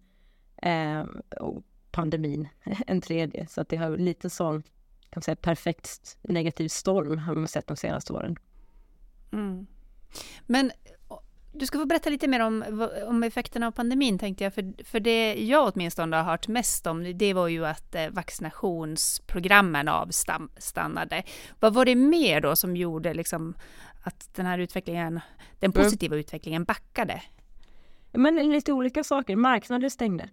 Eh, 0.56 1.02
och 1.40 1.62
pandemin 1.90 2.48
en 2.86 3.00
tredje. 3.00 3.46
Så 3.46 3.60
att 3.60 3.68
det 3.68 3.76
har 3.76 3.96
lite 3.96 4.30
sån, 4.30 4.62
kan 4.62 5.16
man 5.16 5.22
säga, 5.22 5.36
perfekt 5.36 6.18
negativ 6.22 6.68
storm 6.68 7.18
har 7.18 7.34
man 7.34 7.48
sett 7.48 7.66
de 7.66 7.76
senaste 7.76 8.12
åren. 8.12 8.36
Mm. 9.32 9.66
Men 10.46 10.72
du 11.52 11.66
ska 11.66 11.78
få 11.78 11.86
berätta 11.86 12.10
lite 12.10 12.28
mer 12.28 12.40
om, 12.40 12.88
om 13.06 13.22
effekterna 13.22 13.66
av 13.66 13.70
pandemin 13.70 14.18
tänkte 14.18 14.44
jag, 14.44 14.54
för, 14.54 14.84
för 14.84 15.00
det 15.00 15.34
jag 15.34 15.72
åtminstone 15.74 16.16
har 16.16 16.24
hört 16.24 16.48
mest 16.48 16.86
om, 16.86 17.18
det 17.18 17.34
var 17.34 17.48
ju 17.48 17.66
att 17.66 17.94
eh, 17.94 18.10
vaccinationsprogrammen 18.10 19.88
avstannade. 19.88 21.22
Vad 21.60 21.74
var 21.74 21.84
det 21.84 21.94
mer 21.94 22.40
då 22.40 22.56
som 22.56 22.76
gjorde 22.76 23.14
liksom 23.14 23.54
att 24.02 24.34
den 24.34 24.46
här 24.46 24.58
utvecklingen, 24.58 25.20
den 25.58 25.70
mm. 25.70 25.84
positiva 25.84 26.14
mm. 26.14 26.20
utvecklingen 26.20 26.64
backade? 26.64 27.22
Men 28.12 28.52
lite 28.52 28.72
olika 28.72 29.04
saker. 29.04 29.36
Marknader 29.36 29.88
stängde 29.88 30.28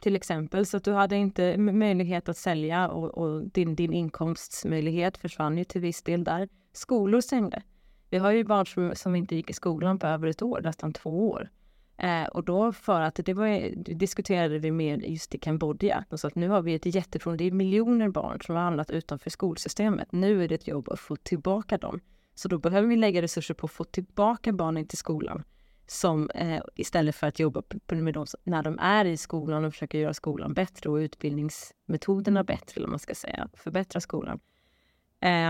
till 0.00 0.16
exempel 0.16 0.66
så 0.66 0.76
att 0.76 0.84
du 0.84 0.92
hade 0.92 1.16
inte 1.16 1.56
möjlighet 1.58 2.28
att 2.28 2.36
sälja 2.36 2.88
och, 2.88 3.18
och 3.18 3.48
din, 3.48 3.74
din 3.74 3.92
inkomstmöjlighet 3.92 5.18
försvann 5.18 5.58
ju 5.58 5.64
till 5.64 5.80
viss 5.80 6.02
del 6.02 6.24
där. 6.24 6.48
Skolor 6.72 7.20
stängde. 7.20 7.62
Vi 8.10 8.18
har 8.18 8.30
ju 8.30 8.44
barn 8.44 8.66
som, 8.66 8.92
som 8.94 9.14
inte 9.14 9.36
gick 9.36 9.50
i 9.50 9.52
skolan 9.52 9.98
på 9.98 10.06
över 10.06 10.28
ett 10.28 10.42
år, 10.42 10.60
nästan 10.64 10.92
två 10.92 11.30
år. 11.30 11.48
Eh, 11.96 12.24
och 12.24 12.44
då 12.44 12.72
för 12.72 13.00
att 13.00 13.14
det 13.14 13.34
var, 13.34 13.70
diskuterade 13.94 14.58
vi 14.58 14.70
med 14.70 15.04
just 15.04 15.34
i 15.34 15.38
Kambodja. 15.38 16.04
De 16.08 16.18
sa 16.18 16.28
att 16.28 16.34
nu 16.34 16.48
har 16.48 16.62
vi 16.62 16.74
ett 16.74 16.94
jättefrån, 16.94 17.36
det 17.36 17.44
är 17.44 17.50
miljoner 17.50 18.08
barn 18.08 18.40
som 18.40 18.54
har 18.54 18.62
hamnat 18.62 18.90
utanför 18.90 19.30
skolsystemet. 19.30 20.12
Nu 20.12 20.44
är 20.44 20.48
det 20.48 20.54
ett 20.54 20.68
jobb 20.68 20.88
att 20.88 21.00
få 21.00 21.16
tillbaka 21.16 21.78
dem. 21.78 22.00
Så 22.34 22.48
då 22.48 22.58
behöver 22.58 22.88
vi 22.88 22.96
lägga 22.96 23.22
resurser 23.22 23.54
på 23.54 23.64
att 23.64 23.72
få 23.72 23.84
tillbaka 23.84 24.52
barnen 24.52 24.86
till 24.86 24.98
skolan. 24.98 25.44
Som, 25.86 26.30
eh, 26.30 26.62
istället 26.74 27.16
för 27.16 27.26
att 27.26 27.38
jobba 27.38 27.62
med 27.86 28.14
dem 28.14 28.26
när 28.44 28.62
de 28.62 28.78
är 28.78 29.04
i 29.04 29.16
skolan 29.16 29.64
och 29.64 29.72
försöka 29.72 29.98
göra 29.98 30.14
skolan 30.14 30.54
bättre 30.54 30.90
och 30.90 30.96
utbildningsmetoderna 30.96 32.44
bättre, 32.44 32.76
eller 32.76 32.88
man 32.88 32.98
ska 32.98 33.14
säga, 33.14 33.48
förbättra 33.54 34.00
skolan. 34.00 34.40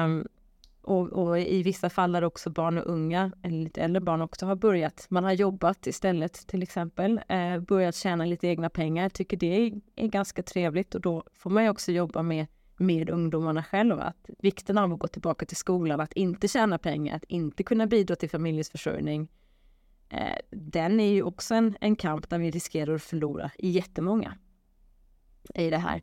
Um, 0.05 0.27
och, 0.89 1.13
och, 1.13 1.39
i 1.39 1.63
vissa 1.63 1.91
fall 1.91 2.13
där 2.13 2.25
också 2.25 2.51
barn 2.51 2.79
och 2.79 2.87
unga, 2.87 3.33
eller 3.43 3.59
lite 3.59 3.83
äldre 3.83 4.01
barn 4.01 4.23
också 4.23 4.47
har 4.47 4.57
börjat. 4.57 5.07
Man 5.11 5.25
har 5.25 5.33
jobbat 5.33 5.87
istället 5.87 6.47
till 6.47 6.63
exempel, 6.63 7.21
eh, 7.29 7.59
börjat 7.59 7.95
tjäna 7.95 8.25
lite 8.25 8.47
egna 8.47 8.71
pengar. 8.71 9.09
Tycker 9.09 9.37
det 9.37 9.47
är, 9.47 9.81
är, 9.97 10.07
ganska 10.07 10.43
trevligt 10.43 10.95
och 10.95 11.01
då 11.01 11.25
får 11.35 11.51
man 11.51 11.65
ju 11.65 11.71
också 11.71 11.93
jobba 11.93 12.23
med, 12.23 12.47
med 12.77 13.11
ungdomarna 13.11 13.63
själva. 13.63 14.03
Att 14.03 14.31
vikten 14.39 14.79
av 14.79 14.93
att 14.93 14.99
gå 14.99 15.09
tillbaka 15.09 15.47
till 15.47 15.57
skolan, 15.57 16.01
att 16.01 16.13
inte 16.13 16.49
tjäna 16.49 16.79
pengar, 16.79 17.17
att 17.17 17.25
inte 17.25 17.63
kunna 17.63 17.87
bidra 17.87 18.17
till 18.17 18.31
familjens 18.31 18.71
försörjning. 18.71 19.29
Eh, 20.09 20.39
den 20.51 21.01
är 21.01 21.13
ju 21.13 21.23
också 21.23 21.55
en, 21.55 21.77
en 21.81 21.97
kamp 21.97 22.31
där 22.31 22.39
vi 22.39 22.51
riskerar 22.51 22.95
att 22.95 23.03
förlora 23.03 23.51
jättemånga 23.59 24.39
i 25.55 25.71
det 25.71 25.79
här. 25.79 26.03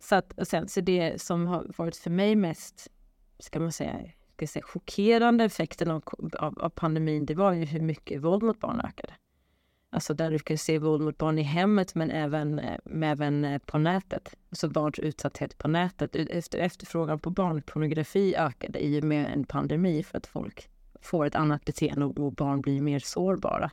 Så, 0.00 0.14
att, 0.14 0.32
och 0.38 0.46
sen, 0.46 0.68
så 0.68 0.80
det 0.80 1.22
som 1.22 1.46
har 1.46 1.66
varit 1.76 1.96
för 1.96 2.10
mig 2.10 2.36
mest 2.36 2.88
ska 3.40 3.60
man 3.60 3.72
säga, 3.72 3.98
ska 4.36 4.46
säga 4.46 4.62
chockerande 4.62 5.44
effekten 5.44 5.90
av, 5.90 6.02
av, 6.38 6.58
av, 6.58 6.68
pandemin, 6.68 7.26
det 7.26 7.34
var 7.34 7.52
ju 7.52 7.64
hur 7.64 7.80
mycket 7.80 8.20
våld 8.20 8.42
mot 8.42 8.60
barn 8.60 8.80
ökade. 8.80 9.12
Alltså 9.92 10.14
där 10.14 10.30
du 10.30 10.38
kan 10.38 10.58
se 10.58 10.78
våld 10.78 11.02
mot 11.02 11.18
barn 11.18 11.38
i 11.38 11.42
hemmet 11.42 11.94
men 11.94 12.10
även, 12.10 12.58
eh, 12.58 12.78
även 13.02 13.44
eh, 13.44 13.58
på 13.58 13.78
nätet. 13.78 14.36
Alltså 14.50 14.68
barns 14.68 14.98
utsatthet 14.98 15.58
på 15.58 15.68
nätet. 15.68 16.16
Efter, 16.16 16.58
efterfrågan 16.58 17.18
på 17.18 17.30
barnpornografi 17.30 18.36
ökade 18.36 18.84
i 18.84 19.00
och 19.00 19.04
med 19.04 19.32
en 19.32 19.44
pandemi 19.44 20.02
för 20.02 20.18
att 20.18 20.26
folk 20.26 20.70
får 21.00 21.26
ett 21.26 21.34
annat 21.34 21.64
beteende 21.64 22.04
och 22.04 22.32
barn 22.32 22.60
blir 22.60 22.80
mer 22.80 22.98
sårbara. 22.98 23.70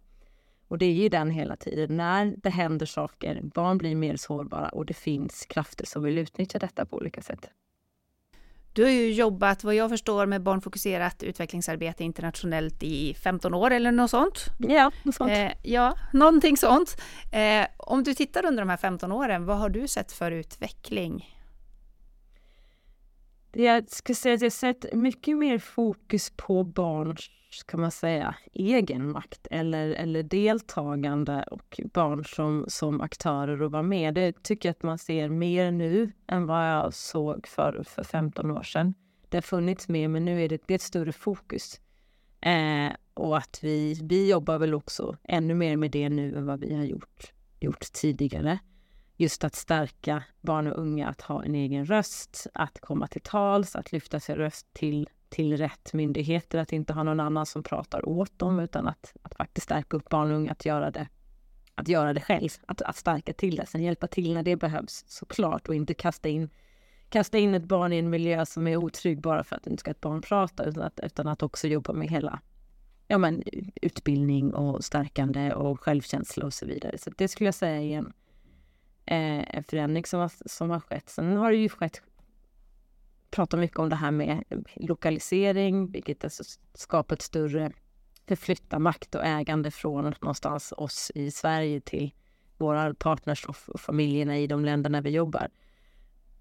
Och 0.67 0.77
det 0.77 0.86
är 0.86 0.93
ju 0.93 1.09
den 1.09 1.29
hela 1.29 1.55
tiden. 1.55 1.97
När 1.97 2.36
det 2.38 2.50
händer 2.50 2.86
saker, 2.86 3.41
barn 3.43 3.77
blir 3.77 3.95
mer 3.95 4.15
sårbara 4.15 4.69
och 4.69 4.86
det 4.86 4.93
finns 4.93 5.45
krafter 5.45 5.86
som 5.86 6.03
vill 6.03 6.17
utnyttja 6.17 6.59
detta 6.59 6.86
på 6.86 6.97
olika 6.97 7.21
sätt. 7.21 7.50
Du 8.77 8.84
har 8.84 8.89
ju 8.89 9.12
jobbat, 9.12 9.63
vad 9.63 9.75
jag 9.75 9.89
förstår, 9.89 10.25
med 10.25 10.41
barnfokuserat 10.41 11.24
utvecklingsarbete 11.24 12.03
internationellt 12.03 12.84
i 12.84 13.13
15 13.13 13.53
år 13.53 13.72
eller 13.72 13.91
något 13.91 14.10
sånt? 14.10 14.46
Ja, 14.57 14.91
något 15.03 15.15
sånt. 15.15 15.31
Eh, 15.31 15.51
ja, 15.63 15.98
någonting 16.13 16.57
sånt. 16.57 17.01
Eh, 17.31 17.67
om 17.77 18.03
du 18.03 18.13
tittar 18.13 18.46
under 18.46 18.62
de 18.62 18.69
här 18.69 18.77
15 18.77 19.12
åren, 19.12 19.46
vad 19.46 19.57
har 19.57 19.69
du 19.69 19.88
sett 19.88 20.12
för 20.12 20.31
utveckling? 20.31 21.38
Jag 23.51 23.89
ska 23.89 24.15
säga 24.15 24.36
att 24.36 24.41
jag 24.41 24.51
sett 24.51 24.93
mycket 24.93 25.38
mer 25.38 25.57
fokus 25.57 26.34
på 26.36 26.63
barns 26.63 27.29
kan 27.65 27.81
man 27.81 27.91
säga, 27.91 28.35
egenmakt 28.53 29.47
eller, 29.51 29.89
eller 29.89 30.23
deltagande 30.23 31.43
och 31.51 31.79
barn 31.93 32.25
som, 32.25 32.65
som 32.67 33.01
aktörer 33.01 33.61
och 33.61 33.71
vara 33.71 33.83
med. 33.83 34.13
Det 34.13 34.43
tycker 34.43 34.69
jag 34.69 34.71
att 34.71 34.83
man 34.83 34.97
ser 34.97 35.29
mer 35.29 35.71
nu 35.71 36.11
än 36.27 36.45
vad 36.45 36.69
jag 36.69 36.93
såg 36.93 37.47
för, 37.47 37.83
för 37.87 38.03
15 38.03 38.51
år 38.51 38.63
sedan. 38.63 38.93
Det 39.29 39.37
har 39.37 39.41
funnits 39.41 39.87
mer, 39.87 40.07
men 40.07 40.25
nu 40.25 40.43
är 40.43 40.49
det, 40.49 40.61
det 40.65 40.73
är 40.73 40.75
ett 40.75 40.81
större 40.81 41.11
fokus. 41.13 41.79
Eh, 42.41 42.91
och 43.13 43.37
att 43.37 43.59
vi, 43.61 43.99
vi 44.03 44.29
jobbar 44.29 44.57
väl 44.57 44.73
också 44.73 45.17
ännu 45.23 45.53
mer 45.53 45.77
med 45.77 45.91
det 45.91 46.09
nu 46.09 46.35
än 46.35 46.45
vad 46.45 46.59
vi 46.59 46.75
har 46.75 46.83
gjort, 46.83 47.33
gjort 47.59 47.93
tidigare. 47.93 48.59
Just 49.17 49.43
att 49.43 49.55
stärka 49.55 50.23
barn 50.41 50.67
och 50.67 50.79
unga 50.79 51.07
att 51.07 51.21
ha 51.21 51.43
en 51.43 51.55
egen 51.55 51.85
röst, 51.85 52.47
att 52.53 52.79
komma 52.79 53.07
till 53.07 53.21
tals, 53.21 53.75
att 53.75 53.91
lyfta 53.91 54.19
sin 54.19 54.35
röst 54.35 54.73
till 54.73 55.09
till 55.29 55.57
rätt 55.57 55.93
myndigheter, 55.93 56.60
att 56.60 56.74
inte 56.74 56.93
ha 56.93 57.03
någon 57.03 57.19
annan 57.19 57.46
som 57.46 57.63
pratar 57.63 58.10
åt 58.10 58.39
dem 58.39 58.60
utan 58.60 58.88
att, 58.88 59.13
att 59.22 59.36
faktiskt 59.36 59.65
stärka 59.65 59.98
upp 59.98 60.10
barn 60.10 60.31
och 60.31 60.38
unga 60.38 60.51
att 60.51 60.65
göra 60.65 60.91
det, 60.91 61.07
att 61.75 61.88
göra 61.88 62.13
det 62.13 62.22
själv, 62.22 62.50
att, 62.65 62.81
att 62.81 62.96
stärka 62.96 63.34
till 63.34 63.55
det, 63.55 63.65
sen 63.65 63.84
hjälpa 63.84 64.07
till 64.07 64.34
när 64.34 64.43
det 64.43 64.55
behövs 64.55 65.03
såklart 65.07 65.67
och 65.67 65.75
inte 65.75 65.93
kasta 65.93 66.29
in 66.29 66.50
kasta 67.10 67.38
in 67.38 67.55
ett 67.55 67.63
barn 67.63 67.93
i 67.93 67.98
en 67.98 68.10
miljö 68.10 68.46
som 68.46 68.67
är 68.67 68.77
otrygg 68.77 69.22
bara 69.22 69.43
för 69.43 69.55
att 69.55 69.67
inte 69.67 69.79
ska 69.79 69.91
ett 69.91 70.01
barn 70.01 70.22
prata 70.22 70.63
utan 70.63 70.84
att, 70.84 71.00
utan 71.03 71.27
att 71.27 71.43
också 71.43 71.67
jobba 71.67 71.93
med 71.93 72.10
hela 72.10 72.39
ja, 73.07 73.17
men, 73.17 73.43
utbildning 73.81 74.53
och 74.53 74.84
stärkande 74.84 75.53
och 75.53 75.79
självkänsla 75.79 76.46
och 76.46 76.53
så 76.53 76.65
vidare. 76.65 76.98
Så 76.98 77.10
det 77.17 77.27
skulle 77.27 77.48
jag 77.48 77.55
säga 77.55 77.81
är 77.81 77.98
en, 77.98 78.13
eh, 79.05 79.55
en 79.57 79.63
förändring 79.63 80.05
som 80.05 80.19
har, 80.19 80.31
som 80.46 80.69
har 80.69 80.79
skett. 80.79 81.10
Sen 81.10 81.38
har 81.38 81.51
det 81.51 81.57
ju 81.57 81.69
skett 81.69 82.01
pratar 83.38 83.58
mycket 83.58 83.79
om 83.79 83.89
det 83.89 83.96
här 83.96 84.12
med 84.12 84.44
lokalisering, 84.75 85.91
vilket 85.91 86.24
alltså 86.24 86.44
skapar 86.74 87.15
ett 87.15 87.22
större 87.22 87.72
förflytta 88.27 88.79
makt 88.79 89.15
och 89.15 89.25
ägande 89.25 89.72
från 89.72 90.13
någonstans 90.22 90.74
oss 90.77 91.12
i 91.15 91.32
Sverige 91.32 91.82
till 91.82 92.13
våra 92.58 92.94
partners 92.94 93.46
och 93.46 93.79
familjerna 93.79 94.38
i 94.38 94.48
de 94.48 94.65
länderna 94.65 95.01
vi 95.01 95.10
jobbar. 95.10 95.50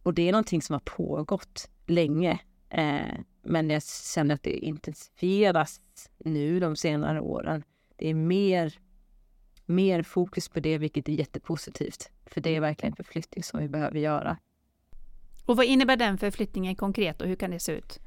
Och 0.03 0.15
det 0.15 0.29
är 0.29 0.33
någonting 0.33 0.63
som 0.63 0.73
har 0.73 0.81
pågått 0.81 1.71
länge. 1.87 2.41
Eh, 2.71 3.19
men 3.43 3.71
jag 3.71 3.83
känner 3.85 4.35
att 4.35 4.43
det 4.43 4.59
intensifieras 4.59 5.81
nu 6.19 6.61
de 6.61 6.77
senare 6.77 7.21
åren. 7.21 7.63
Det 7.97 8.11
är 8.11 8.15
mer, 8.15 8.79
mer 9.67 10.03
fokus 10.03 10.49
på 10.49 10.61
det, 10.61 10.79
vilket 10.79 11.09
är 11.09 11.13
jättepositivt. 11.13 12.11
För 12.27 12.41
det 12.41 12.57
är 12.57 12.61
verkligen 12.61 12.97
förflyttning 12.97 13.43
som 13.43 13.61
vi 13.61 13.69
behöver 13.69 13.99
göra. 13.99 14.39
Och 15.47 15.57
vad 15.57 15.67
innebär 15.67 15.97
den 15.97 16.19
förflyttningen 16.19 16.77
konkret 16.77 17.21
och 17.23 17.29
hur 17.29 17.37
kan 17.37 17.51
det 17.51 17.61
se 17.61 17.73
ut? 17.73 18.01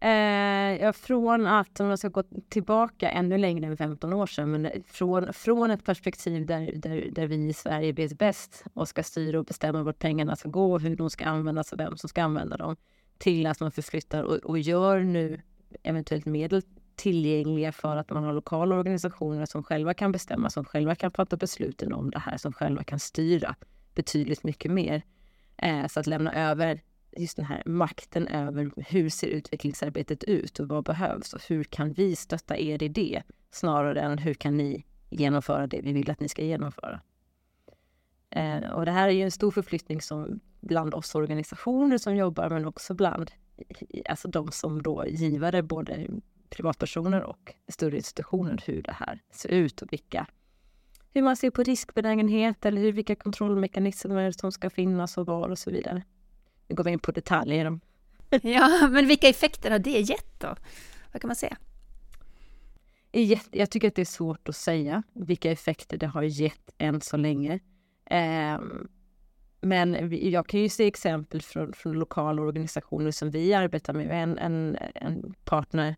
Eh, 0.00 0.82
ja, 0.82 0.92
från 0.92 1.46
att, 1.46 1.80
om 1.80 1.86
jag 1.86 1.98
ska 1.98 2.08
gå 2.08 2.22
tillbaka 2.48 3.10
ännu 3.10 3.38
längre 3.38 3.66
än 3.66 3.76
15 3.76 4.12
år 4.12 4.26
sedan, 4.26 4.50
men 4.50 4.70
från, 4.86 5.32
från 5.32 5.70
ett 5.70 5.84
perspektiv 5.84 6.46
där, 6.46 6.72
där, 6.74 7.08
där 7.12 7.26
vi 7.26 7.48
i 7.48 7.52
Sverige 7.52 7.92
vet 7.92 8.18
bäst 8.18 8.64
och 8.74 8.88
ska 8.88 9.02
styra 9.02 9.38
och 9.38 9.44
bestämma 9.44 9.82
vart 9.82 9.98
pengarna 9.98 10.36
ska 10.36 10.48
gå, 10.48 10.78
hur 10.78 10.96
de 10.96 11.10
ska 11.10 11.24
användas 11.24 11.72
och 11.72 11.80
vem 11.80 11.96
som 11.96 12.08
ska 12.08 12.22
använda 12.22 12.56
dem, 12.56 12.76
till 13.18 13.46
att 13.46 13.60
man 13.60 13.72
förflyttar 13.72 14.22
och, 14.22 14.36
och 14.36 14.58
gör 14.58 15.00
nu 15.00 15.40
eventuellt 15.82 16.26
medel 16.26 16.62
tillgängliga 16.96 17.72
för 17.72 17.96
att 17.96 18.10
man 18.10 18.24
har 18.24 18.32
lokala 18.32 18.76
organisationer 18.76 19.46
som 19.46 19.62
själva 19.62 19.94
kan 19.94 20.12
bestämma, 20.12 20.50
som 20.50 20.64
själva 20.64 20.94
kan 20.94 21.10
fatta 21.10 21.36
besluten 21.36 21.92
om 21.92 22.10
det 22.10 22.18
här, 22.18 22.36
som 22.36 22.52
själva 22.52 22.84
kan 22.84 22.98
styra 22.98 23.54
betydligt 23.94 24.44
mycket 24.44 24.70
mer 24.70 25.02
Eh, 25.13 25.13
Eh, 25.56 25.86
så 25.86 26.00
att 26.00 26.06
lämna 26.06 26.34
över 26.34 26.80
just 27.16 27.36
den 27.36 27.46
här 27.46 27.62
makten 27.66 28.28
över 28.28 28.70
hur 28.76 29.08
ser 29.08 29.26
utvecklingsarbetet 29.26 30.24
ut 30.24 30.60
och 30.60 30.68
vad 30.68 30.84
behövs 30.84 31.34
och 31.34 31.42
hur 31.48 31.64
kan 31.64 31.92
vi 31.92 32.16
stötta 32.16 32.58
er 32.58 32.82
i 32.82 32.88
det 32.88 33.22
snarare 33.50 34.00
än 34.00 34.18
hur 34.18 34.34
kan 34.34 34.56
ni 34.56 34.84
genomföra 35.10 35.66
det 35.66 35.80
vi 35.82 35.92
vill 35.92 36.10
att 36.10 36.20
ni 36.20 36.28
ska 36.28 36.42
genomföra. 36.42 37.00
Eh, 38.30 38.70
och 38.70 38.84
det 38.84 38.92
här 38.92 39.08
är 39.08 39.12
ju 39.12 39.22
en 39.22 39.30
stor 39.30 39.50
förflyttning 39.50 40.00
som 40.00 40.40
bland 40.60 40.94
oss 40.94 41.14
organisationer 41.14 41.98
som 41.98 42.16
jobbar 42.16 42.48
men 42.48 42.66
också 42.66 42.94
bland 42.94 43.30
alltså 44.08 44.28
de 44.28 44.52
som 44.52 44.82
då 44.82 45.06
givare, 45.06 45.62
både 45.62 46.06
privatpersoner 46.48 47.22
och 47.22 47.54
större 47.68 47.96
institutioner, 47.96 48.62
hur 48.66 48.82
det 48.82 48.92
här 48.92 49.22
ser 49.30 49.48
ut 49.48 49.82
och 49.82 49.92
vilka 49.92 50.26
hur 51.14 51.22
man 51.22 51.36
ser 51.36 51.50
på 51.50 51.62
riskbenägenhet 51.62 52.66
eller 52.66 52.80
hur, 52.80 52.92
vilka 52.92 53.14
kontrollmekanismer 53.14 54.30
som 54.30 54.52
ska 54.52 54.70
finnas 54.70 55.18
och 55.18 55.26
var 55.26 55.48
och 55.48 55.58
så 55.58 55.70
vidare. 55.70 56.02
Nu 56.68 56.74
går 56.74 56.84
vi 56.84 56.90
in 56.90 56.98
på 56.98 57.12
detaljer. 57.12 57.80
Ja, 58.42 58.88
men 58.90 59.06
vilka 59.06 59.28
effekter 59.28 59.70
har 59.70 59.78
det 59.78 60.00
gett 60.00 60.40
då? 60.40 60.56
Vad 61.12 61.20
kan 61.20 61.28
man 61.28 61.36
säga? 61.36 61.56
Jag 63.50 63.70
tycker 63.70 63.88
att 63.88 63.94
det 63.94 64.02
är 64.02 64.04
svårt 64.04 64.48
att 64.48 64.56
säga 64.56 65.02
vilka 65.12 65.50
effekter 65.50 65.98
det 65.98 66.06
har 66.06 66.22
gett 66.22 66.70
än 66.78 67.00
så 67.00 67.16
länge. 67.16 67.60
Ehm, 68.06 68.88
men 69.60 70.18
jag 70.30 70.46
kan 70.46 70.60
ju 70.60 70.68
se 70.68 70.86
exempel 70.86 71.42
från, 71.42 71.72
från 71.72 71.92
lokala 71.92 72.42
organisationer 72.42 73.10
som 73.10 73.30
vi 73.30 73.54
arbetar 73.54 73.92
med. 73.92 74.22
En, 74.22 74.38
en, 74.38 74.76
en 74.94 75.34
partner 75.44 75.96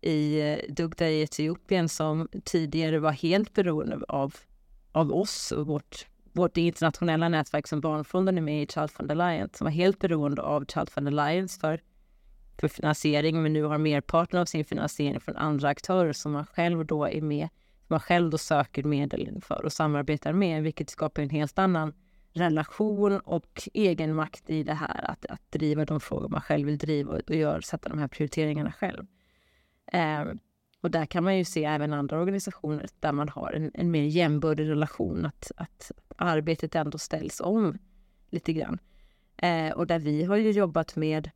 i 0.00 0.40
eh, 0.40 0.72
Dugda 0.72 1.08
i 1.08 1.22
Etiopien 1.22 1.88
som 1.88 2.28
tidigare 2.44 2.98
var 2.98 3.12
helt 3.12 3.54
beroende 3.54 4.04
av, 4.08 4.34
av 4.96 5.12
oss 5.12 5.52
och 5.52 5.66
vårt, 5.66 6.06
vårt 6.32 6.56
internationella 6.56 7.28
nätverk 7.28 7.66
som 7.66 7.80
Barnfonden 7.80 8.38
är 8.38 8.42
med 8.42 8.62
i, 8.62 8.66
Child 8.66 8.90
Fund 8.90 9.10
Alliance, 9.10 9.58
som 9.58 9.64
var 9.64 9.72
helt 9.72 9.98
beroende 9.98 10.42
av 10.42 10.64
Child 10.64 10.90
Fund 10.90 11.08
Alliance 11.08 11.60
för, 11.60 11.80
för 12.60 12.68
finansiering, 12.68 13.42
men 13.42 13.52
nu 13.52 13.62
har 13.62 13.78
merparten 13.78 14.40
av 14.40 14.44
sin 14.44 14.64
finansiering 14.64 15.20
från 15.20 15.36
andra 15.36 15.68
aktörer 15.68 16.12
som 16.12 16.32
man 16.32 16.46
själv 16.46 16.86
då 16.86 17.08
är 17.08 17.20
med, 17.20 17.48
som 17.78 17.86
man 17.94 18.00
själv 18.00 18.30
då 18.30 18.38
söker 18.38 18.82
medel 18.82 19.40
för 19.42 19.64
och 19.64 19.72
samarbetar 19.72 20.32
med, 20.32 20.62
vilket 20.62 20.90
skapar 20.90 21.22
en 21.22 21.30
helt 21.30 21.58
annan 21.58 21.92
relation 22.32 23.20
och 23.20 23.68
egenmakt 23.74 24.50
i 24.50 24.62
det 24.62 24.74
här 24.74 25.10
att, 25.10 25.26
att 25.26 25.52
driva 25.52 25.84
de 25.84 26.00
frågor 26.00 26.28
man 26.28 26.40
själv 26.40 26.66
vill 26.66 26.78
driva 26.78 27.12
och, 27.12 27.20
och 27.28 27.36
gör, 27.36 27.60
sätta 27.60 27.88
de 27.88 27.98
här 27.98 28.08
prioriteringarna 28.08 28.72
själv. 28.72 29.06
Eh, 29.92 30.24
och 30.86 30.92
där 30.92 31.06
kan 31.06 31.24
man 31.24 31.38
ju 31.38 31.44
se 31.44 31.64
även 31.64 31.92
andra 31.92 32.20
organisationer 32.20 32.86
där 33.00 33.12
man 33.12 33.28
har 33.28 33.52
en, 33.52 33.70
en 33.74 33.90
mer 33.90 34.02
jämbördig 34.02 34.68
relation, 34.68 35.26
att, 35.26 35.52
att 35.56 35.92
arbetet 36.16 36.74
ändå 36.74 36.98
ställs 36.98 37.40
om 37.40 37.78
lite 38.30 38.52
grann. 38.52 38.78
Eh, 39.36 39.70
och 39.70 39.86
där 39.86 39.98
vi 39.98 40.24
har 40.24 40.36
ju 40.36 40.50
jobbat 40.50 40.96
med 40.96 41.30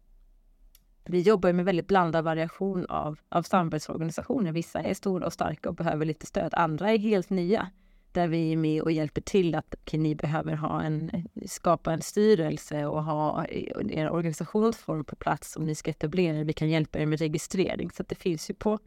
vi 1.04 1.20
jobbar 1.20 1.52
med 1.52 1.64
väldigt 1.64 1.86
blandad 1.86 2.24
variation 2.24 2.86
av, 2.86 3.18
av 3.28 3.42
samarbetsorganisationer. 3.42 4.52
Vissa 4.52 4.80
är 4.80 4.94
stora 4.94 5.26
och 5.26 5.32
starka 5.32 5.68
och 5.68 5.74
behöver 5.74 6.06
lite 6.06 6.26
stöd. 6.26 6.54
Andra 6.54 6.90
är 6.90 6.98
helt 6.98 7.30
nya 7.30 7.70
där 8.12 8.28
vi 8.28 8.52
är 8.52 8.56
med 8.56 8.82
och 8.82 8.92
hjälper 8.92 9.20
till 9.20 9.54
att 9.54 9.74
okay, 9.74 10.00
ni 10.00 10.14
behöver 10.14 10.54
ha 10.54 10.82
en, 10.82 11.10
skapa 11.46 11.92
en 11.92 12.02
styrelse 12.02 12.86
och 12.86 13.04
ha 13.04 13.46
er 13.90 14.10
organisationsform 14.10 15.04
på 15.04 15.16
plats 15.16 15.52
som 15.52 15.64
ni 15.64 15.74
ska 15.74 15.90
etablera. 15.90 16.44
Vi 16.44 16.52
kan 16.52 16.68
hjälpa 16.70 16.98
er 16.98 17.06
med 17.06 17.18
registrering. 17.18 17.90
Så 17.90 18.02
det 18.02 18.14
finns 18.14 18.50
ju 18.50 18.54
på 18.54 18.78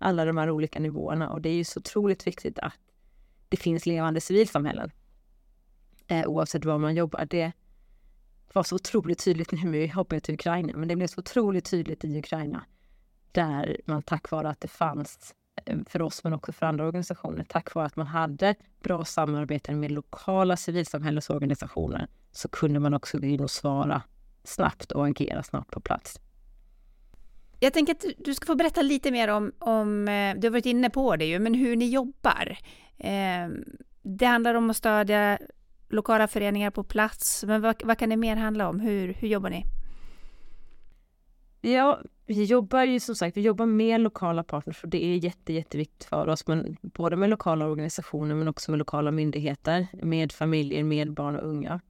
alla 0.00 0.24
de 0.24 0.36
här 0.36 0.50
olika 0.50 0.80
nivåerna 0.80 1.30
och 1.30 1.40
det 1.40 1.48
är 1.48 1.54
ju 1.54 1.64
så 1.64 1.80
otroligt 1.80 2.26
viktigt 2.26 2.58
att 2.58 2.74
det 3.48 3.56
finns 3.56 3.86
levande 3.86 4.20
civilsamhällen. 4.20 4.90
Eh, 6.06 6.26
oavsett 6.26 6.64
var 6.64 6.78
man 6.78 6.94
jobbar. 6.94 7.24
Det 7.24 7.52
var 8.52 8.62
så 8.62 8.74
otroligt 8.74 9.24
tydligt 9.24 9.52
nu 9.52 9.88
hoppar 9.88 10.16
jag 10.16 10.22
till 10.22 10.34
Ukraina, 10.34 10.72
men 10.76 10.88
det 10.88 10.96
blev 10.96 11.06
så 11.06 11.20
otroligt 11.20 11.64
tydligt 11.64 12.04
i 12.04 12.18
Ukraina 12.18 12.64
där 13.32 13.80
man 13.84 14.02
tack 14.02 14.30
vare 14.30 14.48
att 14.48 14.60
det 14.60 14.68
fanns 14.68 15.34
eh, 15.64 15.78
för 15.86 16.02
oss 16.02 16.24
men 16.24 16.32
också 16.32 16.52
för 16.52 16.66
andra 16.66 16.86
organisationer. 16.86 17.44
Tack 17.48 17.74
vare 17.74 17.86
att 17.86 17.96
man 17.96 18.06
hade 18.06 18.54
bra 18.82 19.04
samarbeten 19.04 19.80
med 19.80 19.90
lokala 19.90 20.56
civilsamhällesorganisationer 20.56 22.08
så 22.32 22.48
kunde 22.48 22.80
man 22.80 22.94
också 22.94 23.18
gå 23.18 23.26
in 23.26 23.40
och 23.40 23.50
svara 23.50 24.02
snabbt 24.44 24.92
och 24.92 25.06
agera 25.06 25.42
snabbt 25.42 25.70
på 25.70 25.80
plats. 25.80 26.20
Jag 27.62 27.72
tänker 27.72 27.92
att 27.92 28.04
du 28.18 28.34
ska 28.34 28.46
få 28.46 28.54
berätta 28.54 28.82
lite 28.82 29.10
mer 29.10 29.28
om, 29.28 29.52
om 29.58 30.08
eh, 30.08 30.34
du 30.36 30.46
har 30.46 30.50
varit 30.50 30.66
inne 30.66 30.90
på 30.90 31.16
det 31.16 31.24
ju, 31.24 31.38
men 31.38 31.54
hur 31.54 31.76
ni 31.76 31.90
jobbar. 31.90 32.56
Eh, 32.98 33.48
det 34.02 34.26
handlar 34.26 34.54
om 34.54 34.70
att 34.70 34.76
stödja 34.76 35.38
lokala 35.88 36.28
föreningar 36.28 36.70
på 36.70 36.84
plats, 36.84 37.44
men 37.44 37.62
vad, 37.62 37.82
vad 37.84 37.98
kan 37.98 38.10
det 38.10 38.16
mer 38.16 38.36
handla 38.36 38.68
om? 38.68 38.80
Hur, 38.80 39.14
hur 39.14 39.28
jobbar 39.28 39.50
ni? 39.50 39.64
Ja, 41.60 42.00
vi 42.26 42.44
jobbar 42.44 42.84
ju 42.84 43.00
som 43.00 43.14
sagt, 43.14 43.36
vi 43.36 43.40
jobbar 43.40 43.66
med 43.66 44.00
lokala 44.00 44.42
partners 44.42 44.82
och 44.82 44.88
det 44.88 45.04
är 45.04 45.16
jätte, 45.16 45.52
jätteviktigt 45.52 46.04
för 46.04 46.28
oss, 46.28 46.46
men 46.46 46.76
både 46.82 47.16
med 47.16 47.30
lokala 47.30 47.66
organisationer 47.66 48.34
men 48.34 48.48
också 48.48 48.70
med 48.70 48.78
lokala 48.78 49.10
myndigheter, 49.10 49.86
med 50.02 50.32
familjer, 50.32 50.84
med 50.84 51.12
barn 51.12 51.36
och 51.36 51.48
unga. 51.48 51.80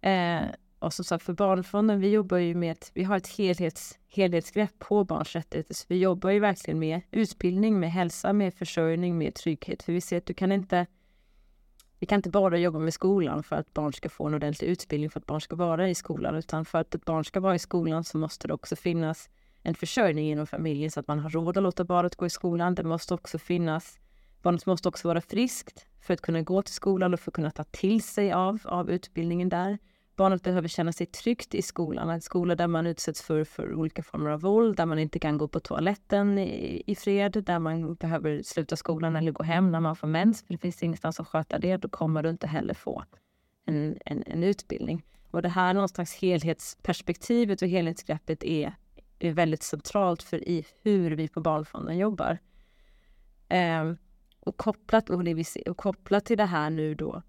Eh, 0.00 0.42
och 0.78 0.92
som 0.92 1.04
sagt 1.04 1.24
för 1.24 1.32
Barnfonden, 1.32 2.00
vi 2.00 2.10
jobbar 2.10 2.36
ju 2.36 2.54
med, 2.54 2.76
vi 2.94 3.04
har 3.04 3.16
ett 3.16 3.28
helhets, 3.28 3.98
helhetsgrepp 4.08 4.78
på 4.78 5.04
barns 5.04 5.32
rättigheter, 5.32 5.74
så 5.74 5.84
vi 5.88 5.98
jobbar 5.98 6.30
ju 6.30 6.40
verkligen 6.40 6.78
med 6.78 7.00
utbildning, 7.10 7.80
med 7.80 7.92
hälsa, 7.92 8.32
med 8.32 8.54
försörjning, 8.54 9.18
med 9.18 9.34
trygghet, 9.34 9.82
för 9.82 9.92
vi 9.92 10.00
ser 10.00 10.18
att 10.18 10.26
du 10.26 10.34
kan 10.34 10.52
inte 10.52 10.86
vi 11.98 12.06
kan 12.06 12.18
inte 12.18 12.30
bara 12.30 12.58
jobba 12.58 12.78
med 12.78 12.94
skolan 12.94 13.42
för 13.42 13.56
att 13.56 13.74
barn 13.74 13.92
ska 13.92 14.08
få 14.08 14.26
en 14.26 14.34
ordentlig 14.34 14.68
utbildning 14.68 15.10
för 15.10 15.20
att 15.20 15.26
barn 15.26 15.40
ska 15.40 15.56
vara 15.56 15.88
i 15.88 15.94
skolan, 15.94 16.34
utan 16.34 16.64
för 16.64 16.78
att 16.78 16.94
ett 16.94 17.04
barn 17.04 17.24
ska 17.24 17.40
vara 17.40 17.54
i 17.54 17.58
skolan 17.58 18.04
så 18.04 18.18
måste 18.18 18.48
det 18.48 18.54
också 18.54 18.76
finnas 18.76 19.28
en 19.62 19.74
försörjning 19.74 20.30
inom 20.30 20.46
familjen 20.46 20.90
så 20.90 21.00
att 21.00 21.08
man 21.08 21.18
har 21.18 21.30
råd 21.30 21.56
att 21.56 21.62
låta 21.62 21.84
barnet 21.84 22.16
gå 22.16 22.26
i 22.26 22.30
skolan. 22.30 22.74
Det 22.74 22.84
måste 22.84 23.14
också 23.14 23.38
finnas, 23.38 23.98
barnet 24.42 24.66
måste 24.66 24.88
också 24.88 25.08
vara 25.08 25.20
friskt 25.20 25.86
för 26.00 26.14
att 26.14 26.20
kunna 26.20 26.42
gå 26.42 26.62
till 26.62 26.74
skolan 26.74 27.14
och 27.14 27.20
för 27.20 27.30
att 27.30 27.34
kunna 27.34 27.50
ta 27.50 27.64
till 27.64 28.02
sig 28.02 28.32
av, 28.32 28.58
av 28.64 28.90
utbildningen 28.90 29.48
där. 29.48 29.78
Barnet 30.16 30.42
behöver 30.42 30.68
känna 30.68 30.92
sig 30.92 31.06
tryggt 31.06 31.54
i 31.54 31.62
skolan, 31.62 32.10
en 32.10 32.20
skola 32.20 32.54
där 32.54 32.66
man 32.66 32.86
utsätts 32.86 33.22
för, 33.22 33.44
för 33.44 33.74
olika 33.74 34.02
former 34.02 34.30
av 34.30 34.40
våld, 34.40 34.76
där 34.76 34.86
man 34.86 34.98
inte 34.98 35.18
kan 35.18 35.38
gå 35.38 35.48
på 35.48 35.60
toaletten 35.60 36.38
i, 36.38 36.82
i 36.86 36.94
fred, 36.94 37.42
där 37.46 37.58
man 37.58 37.94
behöver 37.94 38.42
sluta 38.42 38.76
skolan 38.76 39.16
eller 39.16 39.32
gå 39.32 39.42
hem 39.42 39.70
när 39.70 39.80
man 39.80 39.96
får 39.96 40.08
mens, 40.08 40.42
för 40.42 40.52
det 40.52 40.58
finns 40.58 40.82
ingenstans 40.82 41.20
att 41.20 41.28
sköta 41.28 41.58
det, 41.58 41.76
då 41.76 41.88
kommer 41.88 42.22
du 42.22 42.30
inte 42.30 42.46
heller 42.46 42.74
få 42.74 43.04
en, 43.66 43.98
en, 44.04 44.22
en 44.26 44.42
utbildning. 44.42 45.02
Och 45.30 45.42
det 45.42 45.48
här 45.48 45.74
någonstans 45.74 46.14
helhetsperspektivet 46.14 47.62
och 47.62 47.68
helhetsgreppet 47.68 48.44
är 48.44 48.74
är 49.18 49.32
väldigt 49.32 49.62
centralt 49.62 50.22
för 50.22 50.48
i 50.48 50.66
hur 50.82 51.10
vi 51.10 51.28
på 51.28 51.40
Barnfonden 51.40 51.98
jobbar. 51.98 52.38
Eh, 53.48 53.92
och, 54.40 54.56
kopplat, 54.56 55.10
och, 55.10 55.24
det 55.24 55.34
vi 55.34 55.44
ser, 55.44 55.68
och 55.68 55.76
kopplat 55.76 56.24
till 56.24 56.38
det 56.38 56.44
här 56.44 56.70
nu 56.70 56.94
då, 56.94 57.22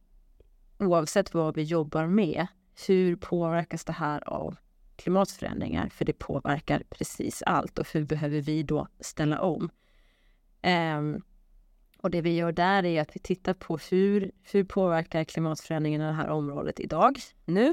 oavsett 0.80 1.34
vad 1.34 1.56
vi 1.56 1.64
jobbar 1.64 2.08
med, 2.08 2.48
hur 2.88 3.16
påverkas 3.16 3.86
det 3.86 3.94
här 3.94 4.30
av 4.30 4.56
klimatförändringar? 4.96 5.90
För 5.90 6.06
det 6.06 6.14
påverkar 6.14 6.84
precis 6.90 7.44
allt 7.46 7.80
och 7.80 7.88
hur 7.94 8.06
behöver 8.06 8.42
vi 8.42 8.64
då 8.64 8.88
ställa 9.00 9.42
om? 9.42 9.70
Eh, 10.62 11.02
och 12.02 12.12
det 12.12 12.22
vi 12.22 12.36
gör 12.36 12.52
där 12.52 12.86
är 12.86 13.02
att 13.02 13.16
vi 13.16 13.20
tittar 13.20 13.54
på 13.54 13.78
hur, 13.78 14.32
hur 14.52 14.64
påverkar 14.64 15.24
klimatförändringen 15.24 16.02
det 16.02 16.12
här 16.12 16.30
området 16.30 16.80
idag, 16.80 17.20
nu? 17.46 17.72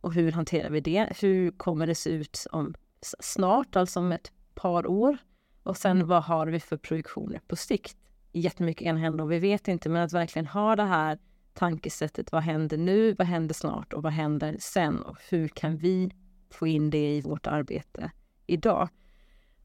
Och 0.00 0.14
hur 0.14 0.32
hanterar 0.32 0.70
vi 0.70 0.80
det? 0.80 1.12
Hur 1.20 1.50
kommer 1.50 1.86
det 1.86 1.94
se 1.94 2.10
ut 2.10 2.46
om 2.52 2.74
snart, 3.20 3.76
alltså 3.76 4.00
om 4.00 4.12
ett 4.12 4.32
par 4.54 4.86
år. 4.86 5.16
Och 5.62 5.76
sen 5.76 5.96
mm. 5.96 6.08
vad 6.08 6.22
har 6.22 6.46
vi 6.46 6.60
för 6.60 6.76
projektioner 6.76 7.40
på 7.46 7.56
sikt? 7.56 7.96
Jättemycket 8.32 8.86
enhända 8.86 9.22
och 9.22 9.32
vi 9.32 9.38
vet 9.38 9.68
inte, 9.68 9.88
men 9.88 10.02
att 10.02 10.12
verkligen 10.12 10.46
ha 10.46 10.76
det 10.76 10.82
här 10.82 11.18
tankesättet. 11.54 12.32
Vad 12.32 12.42
händer 12.42 12.76
nu? 12.76 13.14
Vad 13.14 13.26
händer 13.26 13.54
snart? 13.54 13.92
Och 13.92 14.02
vad 14.02 14.12
händer 14.12 14.56
sen? 14.60 15.02
Och 15.02 15.16
hur 15.30 15.48
kan 15.48 15.76
vi 15.76 16.10
få 16.50 16.66
in 16.66 16.90
det 16.90 17.16
i 17.16 17.20
vårt 17.20 17.46
arbete 17.46 18.10
idag? 18.46 18.88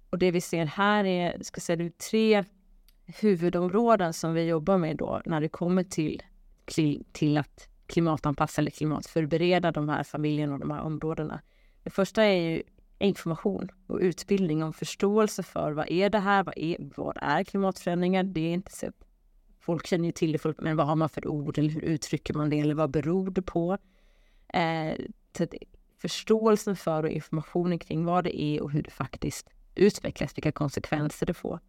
Och 0.10 0.20
det 0.20 0.32
vi 0.32 0.42
ser 0.42 0.66
här 0.66 1.06
är, 1.06 1.44
ska 1.44 1.62
säga, 1.62 1.92
tre 2.10 2.44
huvudområden 3.06 4.14
som 4.14 4.34
vi 4.34 4.44
jobbar 4.44 4.78
med 4.78 4.98
då 4.98 5.22
när 5.26 5.42
det 5.42 5.50
kommer 5.50 5.84
till, 5.84 6.24
till 7.12 7.38
att 7.38 7.68
klimatanpassa 7.88 8.62
eller 8.62 8.72
klimatförbereda 8.72 9.72
de 9.72 9.90
här 9.90 10.04
familjerna 10.04 10.54
och 10.54 10.60
de 10.60 10.72
här 10.72 10.82
områdena. 10.82 11.42
Det 11.84 11.90
första 11.90 12.24
är 12.24 12.42
ju 12.42 12.64
information 13.00 13.70
och 13.88 14.00
utbildning 14.02 14.64
om 14.64 14.74
förståelse 14.74 15.44
för 15.44 15.72
vad 15.72 15.90
är 15.90 16.10
det 16.10 16.20
här, 16.20 16.44
vad 16.44 16.58
är, 16.58 16.78
vad 16.96 17.18
är 17.22 17.44
klimatförändringar? 17.44 18.24
Det 18.24 18.42
är 18.42 18.54
inte 18.54 18.72
så 18.72 18.92
folk 19.68 19.88
känner 19.88 20.06
ju 20.06 20.12
till 20.12 20.32
det, 20.32 20.62
men 20.62 20.78
vad 20.78 20.88
har 20.88 20.96
man 20.96 21.10
för 21.10 21.28
ord 21.28 21.58
eller 21.58 21.70
hur 21.70 21.82
uttrycker 21.82 22.34
man 22.34 22.50
det 22.50 22.60
eller 22.60 22.76
vad 22.76 22.92
beror 22.92 23.32
det 23.32 23.42
på? 23.42 23.78
Eh, 24.54 24.94
förståelsen 26.02 26.76
för 26.76 27.04
och 27.04 27.10
informationen 27.10 27.80
kring 27.80 28.06
vad 28.06 28.24
det 28.24 28.42
är 28.42 28.62
och 28.62 28.72
hur 28.72 28.84
det 28.84 28.92
faktiskt 28.92 29.50
utvecklas, 29.76 30.38
vilka 30.38 30.52
konsekvenser 30.52 31.26
det 31.26 31.34
får. 31.34 31.60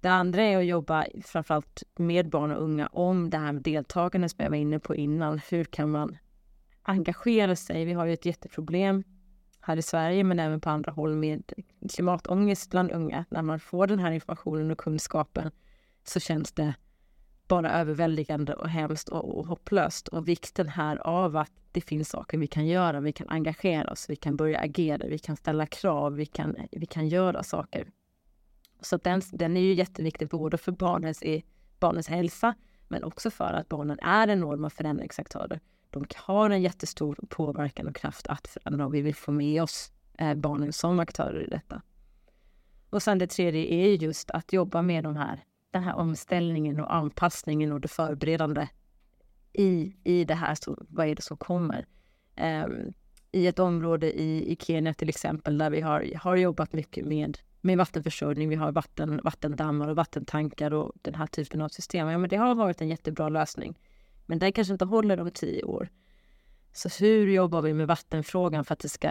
Det 0.00 0.08
andra 0.08 0.42
är 0.42 0.58
att 0.58 0.66
jobba 0.66 1.06
framförallt 1.24 1.82
med 1.96 2.30
barn 2.30 2.50
och 2.50 2.62
unga 2.62 2.86
om 2.86 3.30
det 3.30 3.38
här 3.38 3.52
med 3.52 3.62
deltagande 3.62 4.28
som 4.28 4.42
jag 4.42 4.50
var 4.50 4.56
inne 4.56 4.78
på 4.78 4.94
innan. 4.94 5.40
Hur 5.50 5.64
kan 5.64 5.90
man 5.90 6.16
engagera 6.82 7.56
sig. 7.56 7.84
Vi 7.84 7.92
har 7.92 8.06
ju 8.06 8.12
ett 8.12 8.26
jätteproblem 8.26 9.04
här 9.60 9.76
i 9.76 9.82
Sverige 9.82 10.24
men 10.24 10.38
även 10.38 10.60
på 10.60 10.70
andra 10.70 10.92
håll 10.92 11.14
med 11.14 11.52
klimatångest 11.90 12.70
bland 12.70 12.90
unga. 12.92 13.24
När 13.28 13.42
man 13.42 13.60
får 13.60 13.86
den 13.86 13.98
här 13.98 14.12
informationen 14.12 14.70
och 14.70 14.78
kunskapen 14.78 15.50
så 16.04 16.20
känns 16.20 16.52
det 16.52 16.74
bara 17.48 17.72
överväldigande 17.72 18.54
och 18.54 18.68
hemskt 18.68 19.08
och, 19.08 19.38
och 19.38 19.46
hopplöst. 19.46 20.08
Och 20.08 20.28
vikten 20.28 20.68
här 20.68 20.96
av 20.96 21.36
att 21.36 21.52
det 21.72 21.80
finns 21.80 22.08
saker 22.08 22.38
vi 22.38 22.46
kan 22.46 22.66
göra. 22.66 23.00
Vi 23.00 23.12
kan 23.12 23.28
engagera 23.28 23.92
oss, 23.92 24.10
vi 24.10 24.16
kan 24.16 24.36
börja 24.36 24.58
agera, 24.58 25.06
vi 25.06 25.18
kan 25.18 25.36
ställa 25.36 25.66
krav, 25.66 26.14
vi 26.14 26.26
kan, 26.26 26.56
vi 26.72 26.86
kan 26.86 27.08
göra 27.08 27.42
saker. 27.42 27.90
Så 28.80 28.96
den, 28.96 29.22
den 29.32 29.56
är 29.56 29.60
ju 29.60 29.74
jätteviktig 29.74 30.28
både 30.28 30.58
för 30.58 30.72
barnens, 30.72 31.22
barnens 31.78 32.08
hälsa 32.08 32.54
men 32.88 33.04
också 33.04 33.30
för 33.30 33.52
att 33.52 33.68
barnen 33.68 33.98
är 34.00 34.28
enorma 34.28 34.70
förändringsaktörer. 34.70 35.60
De 35.90 36.06
har 36.16 36.50
en 36.50 36.62
jättestor 36.62 37.18
påverkan 37.28 37.88
och 37.88 37.96
kraft 37.96 38.26
att 38.26 38.48
förändra 38.48 38.86
och 38.86 38.94
vi 38.94 39.00
vill 39.00 39.14
få 39.14 39.32
med 39.32 39.62
oss 39.62 39.92
eh, 40.18 40.34
barnen 40.34 40.72
som 40.72 41.00
aktörer 41.00 41.46
i 41.46 41.50
detta. 41.50 41.82
Och 42.90 43.02
sen 43.02 43.18
det 43.18 43.26
tredje 43.26 43.66
är 43.66 43.88
just 43.88 44.30
att 44.30 44.52
jobba 44.52 44.82
med 44.82 45.04
de 45.04 45.16
här, 45.16 45.44
den 45.74 45.82
här 45.82 45.94
omställningen 45.94 46.80
och 46.80 46.94
anpassningen 46.94 47.72
och 47.72 47.80
det 47.80 47.88
förberedande 47.88 48.68
i, 49.52 49.96
i 50.04 50.24
det 50.24 50.34
här, 50.34 50.54
så, 50.54 50.76
vad 50.88 51.06
är 51.06 51.14
det 51.14 51.22
som 51.22 51.36
kommer? 51.36 51.86
Um, 52.36 52.92
I 53.32 53.46
ett 53.46 53.58
område 53.58 54.20
i, 54.20 54.52
i 54.52 54.56
Kenya 54.60 54.94
till 54.94 55.08
exempel 55.08 55.58
där 55.58 55.70
vi 55.70 55.80
har, 55.80 56.18
har 56.18 56.36
jobbat 56.36 56.72
mycket 56.72 57.06
med, 57.06 57.38
med 57.60 57.78
vattenförsörjning. 57.78 58.48
Vi 58.48 58.54
har 58.54 58.72
vatten, 58.72 59.20
vattendammar 59.24 59.88
och 59.88 59.96
vattentankar 59.96 60.74
och 60.74 60.92
den 61.02 61.14
här 61.14 61.26
typen 61.26 61.60
av 61.60 61.68
system. 61.68 62.08
Ja, 62.08 62.18
men 62.18 62.30
det 62.30 62.36
har 62.36 62.54
varit 62.54 62.80
en 62.80 62.88
jättebra 62.88 63.28
lösning. 63.28 63.78
Men 64.26 64.38
den 64.38 64.52
kanske 64.52 64.72
inte 64.72 64.84
håller 64.84 65.20
om 65.20 65.30
tio 65.30 65.62
år. 65.62 65.88
Så 66.72 67.04
hur 67.04 67.28
jobbar 67.28 67.62
vi 67.62 67.74
med 67.74 67.86
vattenfrågan 67.86 68.64
för 68.64 68.72
att 68.72 68.80
det 68.80 68.88
ska 68.88 69.08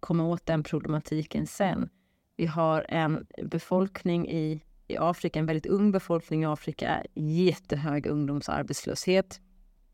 komma 0.00 0.24
åt 0.24 0.46
den 0.46 0.62
problematiken 0.62 1.46
sen? 1.46 1.88
Vi 2.36 2.46
har 2.46 2.86
en 2.88 3.26
befolkning 3.42 4.28
i, 4.30 4.62
i 4.88 4.96
Afrika, 4.96 5.38
en 5.38 5.46
väldigt 5.46 5.66
ung 5.66 5.92
befolkning 5.92 6.42
i 6.42 6.46
Afrika, 6.46 7.04
jättehög 7.14 8.06
ungdomsarbetslöshet 8.06 9.40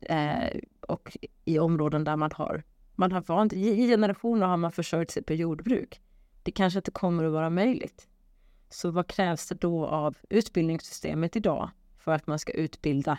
eh, 0.01 0.61
och 0.81 1.17
i 1.45 1.59
områden 1.59 2.05
där 2.05 2.17
man 2.17 2.31
har, 2.35 2.63
man 2.95 3.13
har 3.13 3.21
vant, 3.21 3.53
i 3.53 3.89
generationer 3.89 4.47
har 4.47 4.57
man 4.57 4.73
försörjt 4.73 5.11
sig 5.11 5.23
på 5.23 5.35
jordbruk. 5.35 6.01
Det 6.43 6.51
kanske 6.51 6.79
inte 6.79 6.91
kommer 6.91 7.25
att 7.25 7.33
vara 7.33 7.51
möjligt. 7.51 8.09
Så 8.71 8.91
vad 8.91 9.07
krävs 9.07 9.49
det 9.49 9.55
då 9.55 9.87
av 9.87 10.17
utbildningssystemet 10.31 11.37
idag 11.37 11.71
för 11.99 12.13
att 12.13 12.27
man 12.27 12.39
ska 12.39 12.53
utbilda, 12.53 13.19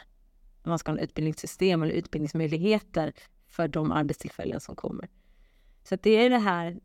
man 0.64 0.80
ska 0.80 0.92
ha 0.92 0.98
ett 0.98 1.04
utbildningssystem 1.04 1.84
eller 1.84 1.94
utbildningsmöjligheter 1.94 3.14
för 3.48 3.68
de 3.68 3.92
arbetstillfällen 3.92 4.60
som 4.60 4.76
kommer. 4.76 5.10
Så 5.84 5.96
det 5.96 6.10
är 6.10 6.30
det 6.30 6.38
här, 6.38 6.80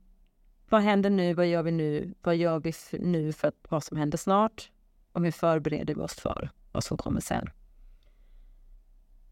vad 0.69 0.83
händer 0.83 1.11
nu, 1.11 1.35
vad 1.35 1.47
gör 1.47 1.63
vi 1.63 1.71
nu, 1.71 2.15
vad 2.23 2.37
gör 2.37 2.61
vi 2.61 2.73
nu 2.99 3.33
för 3.33 3.53
vad 3.69 3.85
som 3.85 3.97
händer 3.97 4.19
snart 4.19 4.71
och 5.15 5.25
hur 5.25 5.31
förbereder 5.31 5.95
vi 5.95 6.01
oss 6.01 6.15
för 6.15 6.51
vad 6.73 6.85
som 6.85 6.97
kommer 6.97 7.21
sen. 7.21 7.51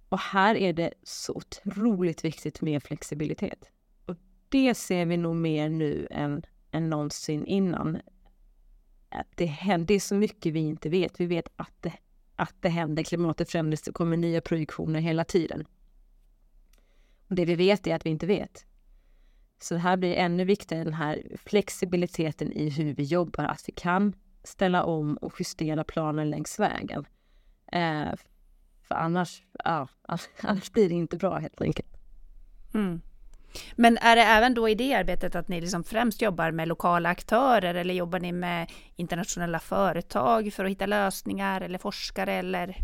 Och 0.08 0.18
här 0.18 0.54
är 0.54 0.72
det 0.72 0.92
så 1.02 1.32
otroligt 1.32 2.24
viktigt 2.24 2.60
med 2.60 2.82
flexibilitet. 2.82 3.70
Och 4.06 4.16
det 4.48 4.74
ser 4.74 5.06
vi 5.06 5.16
nog 5.16 5.36
mer 5.36 5.68
nu 5.68 6.08
än, 6.10 6.42
än 6.70 6.90
någonsin 6.90 7.46
innan. 7.46 8.00
Att 9.08 9.26
det 9.34 9.46
händer 9.46 9.98
så 9.98 10.14
mycket 10.14 10.52
vi 10.52 10.60
inte 10.60 10.88
vet. 10.88 11.20
Vi 11.20 11.26
vet 11.26 11.48
att 11.56 11.72
det, 11.80 11.92
att 12.36 12.54
det 12.60 12.68
händer, 12.68 13.02
klimatet 13.02 13.50
förändras, 13.50 13.82
det 13.82 13.92
kommer 13.92 14.16
nya 14.16 14.40
projektioner 14.40 15.00
hela 15.00 15.24
tiden. 15.24 15.66
Och 17.28 17.34
det 17.34 17.44
vi 17.44 17.54
vet 17.54 17.86
är 17.86 17.94
att 17.94 18.06
vi 18.06 18.10
inte 18.10 18.26
vet. 18.26 18.66
Så 19.58 19.74
det 19.74 19.80
här 19.80 19.96
blir 19.96 20.14
ännu 20.14 20.44
viktigare, 20.44 20.84
den 20.84 20.94
här 20.94 21.22
flexibiliteten 21.36 22.52
i 22.52 22.70
hur 22.70 22.94
vi 22.94 23.02
jobbar, 23.02 23.44
att 23.44 23.68
vi 23.68 23.72
kan 23.72 24.14
ställa 24.44 24.84
om 24.84 25.16
och 25.16 25.34
justera 25.38 25.84
planen 25.84 26.30
längs 26.30 26.58
vägen. 26.58 27.06
Eh, 27.72 28.12
för 28.82 28.94
annars, 28.94 29.42
ja, 29.64 29.88
annars 30.42 30.72
blir 30.72 30.88
det 30.88 30.94
inte 30.94 31.16
bra 31.16 31.38
helt 31.38 31.60
enkelt. 31.62 31.88
Mm. 32.74 33.00
Men 33.72 33.98
är 33.98 34.16
det 34.16 34.22
även 34.22 34.54
då 34.54 34.68
i 34.68 34.74
det 34.74 34.94
arbetet 34.94 35.34
att 35.34 35.48
ni 35.48 35.60
liksom 35.60 35.84
främst 35.84 36.22
jobbar 36.22 36.50
med 36.50 36.68
lokala 36.68 37.08
aktörer 37.08 37.74
eller 37.74 37.94
jobbar 37.94 38.20
ni 38.20 38.32
med 38.32 38.70
internationella 38.96 39.58
företag 39.58 40.52
för 40.52 40.64
att 40.64 40.70
hitta 40.70 40.86
lösningar 40.86 41.60
eller 41.60 41.78
forskare 41.78 42.32
eller 42.32 42.76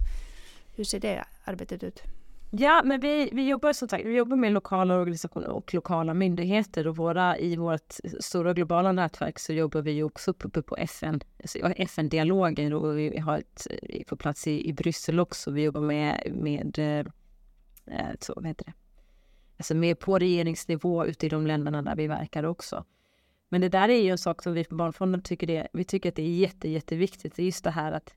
hur 0.76 0.84
ser 0.84 1.00
det 1.00 1.24
arbetet 1.44 1.82
ut? 1.82 2.02
Ja, 2.50 2.82
men 2.84 3.00
vi, 3.00 3.28
vi 3.32 3.48
jobbar 3.48 3.72
som 3.72 3.88
sagt, 3.88 4.04
vi 4.04 4.16
jobbar 4.16 4.36
med 4.36 4.52
lokala 4.52 4.96
organisationer 4.96 5.48
och 5.48 5.74
lokala 5.74 6.14
myndigheter 6.14 6.86
och 6.86 6.96
våra, 6.96 7.38
i 7.38 7.56
vårt 7.56 7.94
stora 8.20 8.52
globala 8.54 8.92
nätverk 8.92 9.38
så 9.38 9.52
jobbar 9.52 9.82
vi 9.82 10.02
också 10.02 10.30
uppe 10.30 10.62
på 10.62 10.76
FN, 10.76 11.20
alltså 11.42 11.58
FN 11.58 12.08
dialogen 12.08 12.72
och 12.72 12.98
vi 12.98 13.18
har 13.18 13.38
ett 13.38 13.66
eh, 13.82 14.02
på 14.04 14.16
plats 14.16 14.46
i, 14.46 14.68
i 14.68 14.72
Bryssel 14.72 15.20
också. 15.20 15.50
Vi 15.50 15.62
jobbar 15.62 15.80
med, 15.80 16.32
med 16.34 16.78
eh, 16.78 17.06
eh, 17.98 18.14
så, 18.20 18.32
vad 18.36 18.46
heter 18.46 18.64
det? 18.64 18.72
Alltså 19.56 19.74
med 19.74 19.98
på 19.98 20.18
regeringsnivå 20.18 21.06
ute 21.06 21.26
i 21.26 21.28
de 21.28 21.46
länderna 21.46 21.82
där 21.82 21.96
vi 21.96 22.06
verkar 22.06 22.44
också. 22.44 22.84
Men 23.48 23.60
det 23.60 23.68
där 23.68 23.88
är 23.88 24.02
ju 24.02 24.10
en 24.10 24.18
sak 24.18 24.42
som 24.42 24.52
vi 24.52 24.64
på 24.64 24.74
Barnfonden 24.74 25.22
tycker 25.22 25.46
det, 25.46 25.68
vi 25.72 25.84
tycker 25.84 26.08
att 26.08 26.16
det 26.16 26.22
är 26.22 26.36
jätte, 26.36 26.68
jätteviktigt. 26.68 27.36
Det 27.36 27.42
är 27.42 27.46
just 27.46 27.64
det 27.64 27.70
här 27.70 27.92
att 27.92 28.14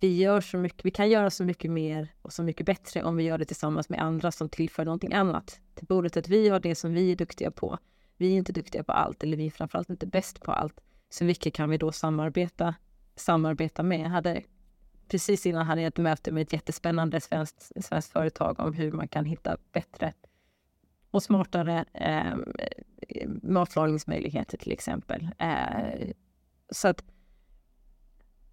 vi 0.00 0.16
gör 0.16 0.40
så 0.40 0.56
mycket, 0.56 0.84
vi 0.84 0.90
kan 0.90 1.10
göra 1.10 1.30
så 1.30 1.44
mycket 1.44 1.70
mer 1.70 2.08
och 2.22 2.32
så 2.32 2.42
mycket 2.42 2.66
bättre 2.66 3.02
om 3.02 3.16
vi 3.16 3.24
gör 3.24 3.38
det 3.38 3.44
tillsammans 3.44 3.88
med 3.88 4.02
andra 4.02 4.32
som 4.32 4.48
tillför 4.48 4.84
någonting 4.84 5.12
annat 5.12 5.60
till 5.74 5.86
bordet. 5.86 6.16
Att 6.16 6.28
vi 6.28 6.48
har 6.48 6.60
det 6.60 6.74
som 6.74 6.94
vi 6.94 7.12
är 7.12 7.16
duktiga 7.16 7.50
på. 7.50 7.78
Vi 8.16 8.32
är 8.32 8.36
inte 8.36 8.52
duktiga 8.52 8.84
på 8.84 8.92
allt 8.92 9.22
eller 9.22 9.36
vi 9.36 9.46
är 9.46 9.50
framförallt 9.50 9.90
inte 9.90 10.06
bäst 10.06 10.40
på 10.40 10.52
allt. 10.52 10.80
Så 11.08 11.24
vilka 11.24 11.50
kan 11.50 11.70
vi 11.70 11.76
då 11.78 11.92
samarbeta, 11.92 12.74
samarbeta 13.16 13.82
med? 13.82 14.00
Jag 14.00 14.08
hade, 14.08 14.42
precis 15.08 15.46
innan 15.46 15.66
hade 15.66 15.80
jag 15.80 15.88
ett 15.88 15.96
möte 15.96 16.32
med 16.32 16.42
ett 16.42 16.52
jättespännande 16.52 17.20
svenskt, 17.20 17.84
svenskt 17.84 18.12
företag 18.12 18.60
om 18.60 18.72
hur 18.72 18.92
man 18.92 19.08
kan 19.08 19.24
hitta 19.24 19.56
bättre 19.72 20.12
och 21.10 21.22
smartare 21.22 21.84
eh, 21.92 22.34
matlagningsmöjligheter 23.42 24.58
till 24.58 24.72
exempel. 24.72 25.28
Eh, 25.38 26.10
så 26.70 26.88
att 26.88 27.04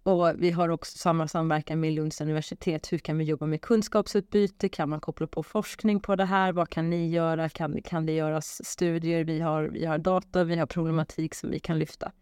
och 0.02 0.32
vi 0.38 0.50
har 0.50 0.68
också 0.68 0.98
samma 0.98 1.28
samverkan 1.28 1.80
med 1.80 1.92
Lunds 1.92 2.20
universitet. 2.20 2.92
Hur 2.92 2.98
kan 2.98 3.18
vi 3.18 3.24
jobba 3.24 3.46
med 3.46 3.60
kunskapsutbyte? 3.60 4.68
Kan 4.68 4.88
man 4.88 5.00
koppla 5.00 5.26
på 5.26 5.42
forskning 5.42 6.00
på 6.00 6.16
det 6.16 6.24
här? 6.24 6.52
Vad 6.52 6.68
kan 6.70 6.90
ni 6.90 7.08
göra? 7.08 7.48
Kan, 7.48 7.82
kan 7.82 8.06
det 8.06 8.12
göras 8.12 8.64
studier? 8.64 9.24
Vi 9.24 9.40
har, 9.40 9.62
vi 9.62 9.84
har 9.86 9.98
data, 9.98 10.44
vi 10.44 10.56
har 10.56 10.66
problematik 10.66 11.34
som 11.34 11.50
vi 11.50 11.58
kan 11.60 11.78
lyfta. 11.78 12.12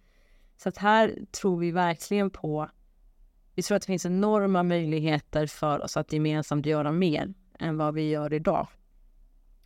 Så 0.57 0.69
att 0.69 0.77
här 0.77 1.19
tror 1.41 1.59
vi 1.59 1.71
verkligen 1.71 2.31
på... 2.31 2.71
Vi 3.55 3.63
tror 3.63 3.77
att 3.77 3.83
det 3.83 3.87
finns 3.87 4.07
enorma 4.07 4.63
möjligheter 4.63 5.47
för 5.47 5.85
oss 5.85 5.97
att 5.97 6.13
gemensamt 6.13 6.67
göra 6.67 6.93
mer 6.93 7.35
än 7.59 7.77
vad 7.77 7.95
vi 7.95 8.09
gör 8.09 8.33
idag. 8.33 8.69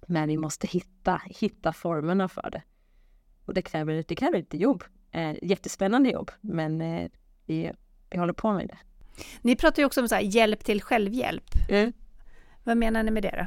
Men 0.07 0.29
vi 0.29 0.37
måste 0.37 0.67
hitta, 0.67 1.21
hitta 1.25 1.73
formerna 1.73 2.29
för 2.29 2.51
det. 2.51 2.63
Och 3.45 3.55
det 3.55 3.63
kräver, 3.63 4.05
det 4.09 4.15
kräver 4.15 4.39
lite 4.39 4.57
jobb. 4.57 4.85
Eh, 5.11 5.35
jättespännande 5.43 6.11
jobb, 6.11 6.31
men 6.41 6.81
eh, 6.81 7.11
vi 8.15 8.19
håller 8.19 8.33
på 8.33 8.53
med 8.53 8.69
det. 8.69 8.79
Ni 9.43 9.57
pratar 9.57 9.83
ju 9.83 9.87
också 9.87 10.01
om 10.01 10.09
så 10.09 10.19
hjälp 10.23 10.65
till 10.65 10.83
självhjälp. 10.83 11.45
Mm. 11.69 11.93
Vad 12.65 12.77
menar 12.77 13.03
ni 13.03 13.11
med 13.11 13.23
det 13.23 13.37
då? 13.39 13.47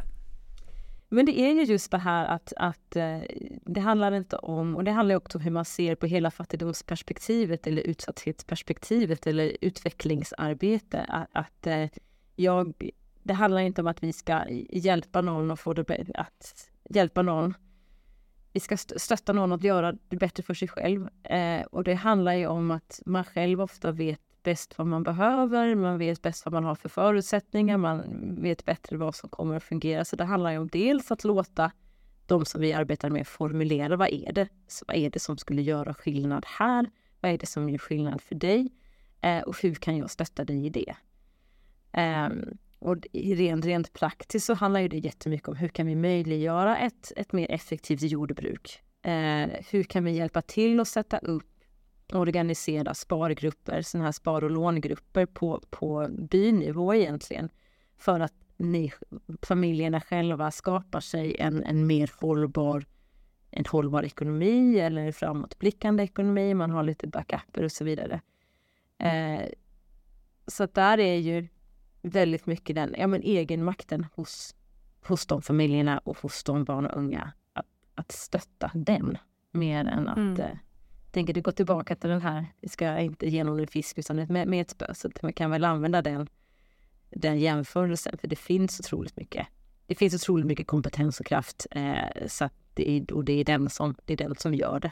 Men 1.10 1.26
det 1.26 1.40
är 1.40 1.54
ju 1.54 1.64
just 1.64 1.92
det 1.92 1.98
här 1.98 2.26
att, 2.26 2.54
att 2.56 2.96
eh, 2.96 3.20
det 3.66 3.80
handlar 3.80 4.12
inte 4.12 4.36
om, 4.36 4.76
och 4.76 4.84
det 4.84 4.92
handlar 4.92 5.16
också 5.16 5.38
om 5.38 5.44
hur 5.44 5.52
man 5.52 5.66
ser 5.66 5.96
på 5.96 6.06
hela 6.06 6.32
fattigdomsperspektivet 6.32 7.68
eller 7.68 7.82
utsatthetsperspektivet 7.82 9.28
eller 9.28 9.58
utvecklingsarbete. 9.62 11.06
Att, 11.08 11.28
att 11.32 11.68
eh, 11.68 11.90
jag, 12.36 12.74
det 13.24 13.34
handlar 13.34 13.62
inte 13.62 13.82
om 13.82 13.88
att 13.88 14.04
vi 14.04 14.14
ska 14.14 14.44
hjälpa 14.70 15.22
någon 15.22 15.52
och 15.52 15.60
få 15.60 15.74
det 15.74 16.12
att 16.14 16.70
hjälpa 16.90 17.22
någon. 17.22 17.54
Vi 18.54 18.60
ska 18.60 18.78
stötta 18.78 19.34
någon 19.34 19.52
att 19.52 19.64
göra 19.64 19.94
det 20.10 20.18
bättre 20.18 20.44
för 20.44 20.54
sig 20.54 20.68
själv. 20.68 21.10
Eh, 21.24 21.62
och 21.62 21.84
det 21.84 21.94
handlar 21.94 22.34
ju 22.34 22.48
om 22.48 22.72
att 22.72 23.02
man 23.06 23.24
själv 23.24 23.62
ofta 23.62 23.92
vet 23.92 24.20
bäst 24.48 24.78
vad 24.78 24.88
man 24.88 25.04
behöver, 25.04 25.76
man 25.76 25.98
vet 25.98 26.22
bäst 26.22 26.46
vad 26.46 26.54
man 26.54 26.64
har 26.64 26.76
för 26.76 26.90
förutsättningar, 26.90 27.78
man 27.78 28.02
vet 28.42 28.66
bättre 28.66 28.98
vad 28.98 29.16
som 29.16 29.30
kommer 29.30 29.56
att 29.56 29.64
fungera. 29.64 30.06
Så 30.06 30.16
det 30.16 30.24
handlar 30.24 30.52
ju 30.52 30.58
om 30.58 30.68
dels 30.68 31.12
att 31.12 31.24
låta 31.24 31.72
de 32.28 32.46
som 32.46 32.62
vi 32.62 32.74
arbetar 32.74 33.10
med 33.10 33.28
formulera 33.28 33.96
vad 33.96 34.08
är 34.08 34.34
det? 34.34 34.48
Så 34.68 34.86
vad 34.88 34.98
är 34.98 35.10
det 35.10 35.20
som 35.20 35.38
skulle 35.38 35.62
göra 35.62 35.94
skillnad 35.94 36.46
här? 36.60 36.90
Vad 37.22 37.32
är 37.32 37.38
det 37.38 37.46
som 37.46 37.70
gör 37.70 37.78
skillnad 37.78 38.22
för 38.22 38.36
dig? 38.36 38.72
Eh, 39.22 39.40
och 39.40 39.62
hur 39.62 39.76
kan 39.76 39.98
jag 39.98 40.12
stötta 40.12 40.46
dig 40.46 40.66
i 40.66 40.70
det? 40.70 40.96
Eh, 42.02 42.30
och 42.80 42.98
rent, 43.14 43.66
rent 43.66 43.94
praktiskt 43.94 44.46
så 44.46 44.54
handlar 44.54 44.80
ju 44.80 44.88
det 44.88 44.98
jättemycket 44.98 45.48
om 45.48 45.56
hur 45.56 45.70
kan 45.70 45.88
vi 45.88 45.96
möjliggöra 45.96 46.78
ett, 46.78 47.12
ett 47.16 47.34
mer 47.34 47.52
effektivt 47.52 48.02
jordbruk? 48.02 48.80
Eh, 49.02 49.50
hur 49.72 49.84
kan 49.84 50.04
vi 50.04 50.12
hjälpa 50.12 50.42
till 50.42 50.80
att 50.80 50.88
sätta 50.88 51.18
upp 51.18 51.57
organisera 52.14 52.94
spargrupper, 52.94 53.82
sådana 53.82 54.06
här 54.06 54.12
spar 54.12 54.44
och 54.44 54.52
långrupper 54.52 55.26
på, 55.26 55.62
på 55.70 56.08
bynivå 56.10 56.94
egentligen. 56.94 57.50
För 57.98 58.20
att 58.20 58.34
ni, 58.58 58.94
familjerna 59.42 60.02
själva 60.02 60.52
skapar 60.52 61.00
sig 61.00 61.36
en, 61.40 61.64
en 61.64 61.88
mer 61.88 62.12
hållbar 62.20 62.86
en 63.52 63.66
hållbar 63.70 64.04
ekonomi 64.04 64.80
eller 64.80 65.06
en 65.06 65.14
framåtblickande 65.14 66.04
ekonomi. 66.04 66.54
Man 66.54 66.72
har 66.72 66.84
lite 66.84 67.08
backuper 67.08 67.64
och 67.64 67.72
så 67.72 67.84
vidare. 67.84 68.22
Eh, 68.98 69.46
så 70.48 70.64
att 70.64 70.74
där 70.74 71.00
är 71.00 71.16
ju 71.16 71.48
väldigt 72.02 72.46
mycket 72.46 72.76
den 72.76 72.96
ja, 72.98 73.08
men 73.08 73.22
egenmakten 73.24 74.06
hos, 74.16 74.56
hos 75.08 75.26
de 75.26 75.42
familjerna 75.42 75.98
och 75.98 76.18
hos 76.18 76.44
de 76.44 76.64
barn 76.64 76.86
och 76.86 76.98
unga. 76.98 77.32
Att, 77.54 77.66
att 77.96 78.12
stötta 78.12 78.72
den 78.74 79.18
mer 79.52 79.86
än 79.86 80.08
att 80.08 80.18
mm. 80.18 80.58
Tänker 81.18 81.34
det 81.34 81.42
går 81.42 81.52
tillbaka 81.52 81.96
till 81.96 82.10
den 82.10 82.22
här, 82.22 82.46
vi 82.62 82.70
ska 82.70 83.00
inte 83.00 83.28
ge 83.28 83.44
någon 83.44 83.68
fisk 83.68 83.98
utan 83.98 84.16
med, 84.16 84.48
med 84.48 84.62
ett 84.62 84.70
spö. 84.70 84.94
Så 84.94 85.10
man 85.22 85.34
kan 85.34 85.52
väl 85.52 85.64
använda 85.64 86.02
den, 86.02 86.30
den 87.10 87.40
jämförelsen 87.40 88.18
för 88.18 88.28
det 88.28 88.36
finns 88.36 88.80
otroligt 88.80 89.18
mycket. 89.18 89.48
Det 89.88 89.96
finns 89.96 90.14
otroligt 90.14 90.46
mycket 90.46 90.68
kompetens 90.68 91.20
och 91.20 91.26
kraft 91.26 91.68
eh, 91.72 92.28
så 92.28 92.50
det 92.74 92.90
är, 92.90 93.14
och 93.14 93.26
det 93.26 93.34
är, 93.34 93.46
den 93.46 93.70
som, 93.70 93.96
det 94.06 94.14
är 94.14 94.18
den 94.18 94.36
som 94.36 94.54
gör 94.54 94.80
det. 94.80 94.92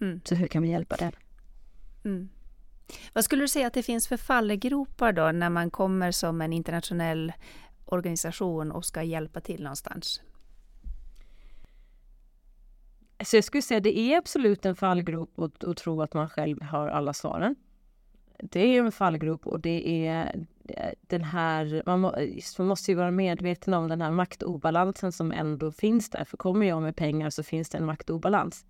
Mm. 0.00 0.20
Så 0.24 0.34
hur 0.34 0.46
kan 0.46 0.62
vi 0.62 0.68
hjälpa 0.68 0.96
den? 0.96 1.12
Mm. 2.04 2.28
Vad 3.12 3.24
skulle 3.24 3.42
du 3.42 3.48
säga 3.48 3.66
att 3.66 3.74
det 3.74 3.82
finns 3.82 4.08
för 4.08 4.16
fallgropar 4.16 5.12
då 5.12 5.32
när 5.32 5.50
man 5.50 5.70
kommer 5.70 6.12
som 6.12 6.40
en 6.40 6.52
internationell 6.52 7.32
organisation 7.84 8.72
och 8.72 8.84
ska 8.84 9.02
hjälpa 9.02 9.40
till 9.40 9.62
någonstans? 9.62 10.20
Så 13.24 13.36
jag 13.36 13.44
skulle 13.44 13.62
säga 13.62 13.80
det 13.80 13.98
är 13.98 14.18
absolut 14.18 14.66
en 14.66 14.76
fallgrop 14.76 15.38
att, 15.38 15.64
att 15.64 15.76
tro 15.76 16.02
att 16.02 16.14
man 16.14 16.28
själv 16.28 16.62
har 16.62 16.88
alla 16.88 17.12
svaren. 17.12 17.54
Det 18.38 18.60
är 18.60 18.84
en 18.84 18.92
fallgrop 18.92 19.46
och 19.46 19.60
det 19.60 20.06
är 20.06 20.46
eh, 20.68 20.90
den 21.00 21.24
här, 21.24 21.82
man, 21.86 22.00
må, 22.00 22.14
man 22.58 22.66
måste 22.66 22.90
ju 22.90 22.96
vara 22.96 23.10
medveten 23.10 23.74
om 23.74 23.88
den 23.88 24.02
här 24.02 24.10
maktobalansen 24.10 25.12
som 25.12 25.32
ändå 25.32 25.72
finns 25.72 26.10
där. 26.10 26.24
För 26.24 26.36
kommer 26.36 26.66
jag 26.66 26.82
med 26.82 26.96
pengar 26.96 27.30
så 27.30 27.42
finns 27.42 27.68
det 27.68 27.78
en 27.78 27.84
maktobalans. 27.84 28.64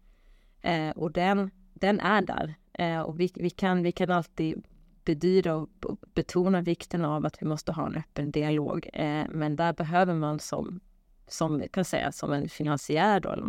Eh, 0.61 0.91
och 0.91 1.13
den, 1.13 1.51
den 1.75 2.01
är 2.01 2.23
där. 2.23 2.55
Eh, 2.73 3.01
och 3.01 3.21
vi, 3.21 3.31
vi, 3.35 3.51
kan, 3.51 3.83
vi 3.83 3.93
kan 3.93 4.11
alltid 4.11 4.65
bedyra 5.05 5.55
och 5.57 5.69
betona 6.15 6.61
vikten 6.61 7.05
av 7.05 7.27
att 7.27 7.43
vi 7.43 7.47
måste 7.47 7.73
ha 7.73 7.87
en 7.87 7.97
öppen 7.97 8.31
dialog. 8.31 8.89
Eh, 8.93 9.25
men 9.31 9.57
där 9.57 9.73
behöver 9.73 10.15
man 10.15 10.39
som, 10.39 10.81
som 11.29 11.63
kan 11.73 11.85
säga 11.85 12.13
som 12.13 12.33
en 12.33 12.49
finansiär 12.49 13.21
då, 13.21 13.29
eller 13.29 13.45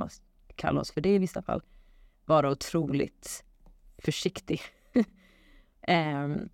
kalla 0.55 0.81
oss 0.81 0.91
för 0.91 1.01
det 1.01 1.15
i 1.15 1.17
vissa 1.17 1.41
fall, 1.41 1.61
vara 2.25 2.51
otroligt 2.51 3.43
försiktig. 3.97 4.61
um, 5.87 6.49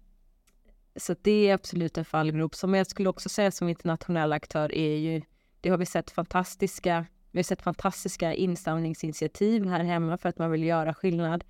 så 0.95 1.15
det 1.21 1.49
är 1.49 1.53
absolut 1.53 1.97
en 1.97 2.05
fallgrop. 2.05 2.55
Som 2.55 2.73
jag 2.73 2.88
skulle 2.88 3.09
också 3.09 3.29
säga 3.29 3.51
som 3.51 3.69
internationell 3.69 4.33
aktör 4.33 4.75
är 4.75 4.97
ju, 4.97 5.21
det 5.62 5.69
har 5.69 5.77
vi 5.77 5.85
sett 5.85 6.12
fantastiska, 6.12 7.05
vi 7.31 7.39
har 7.39 7.43
sett 7.43 7.62
fantastiska 7.62 8.33
insamlingsinitiativ 8.33 9.65
här 9.65 9.83
hemma 9.83 10.17
för 10.17 10.29
att 10.29 10.38
man 10.38 10.51
vill 10.51 10.63
göra 10.63 10.93
skillnad. 10.93 11.43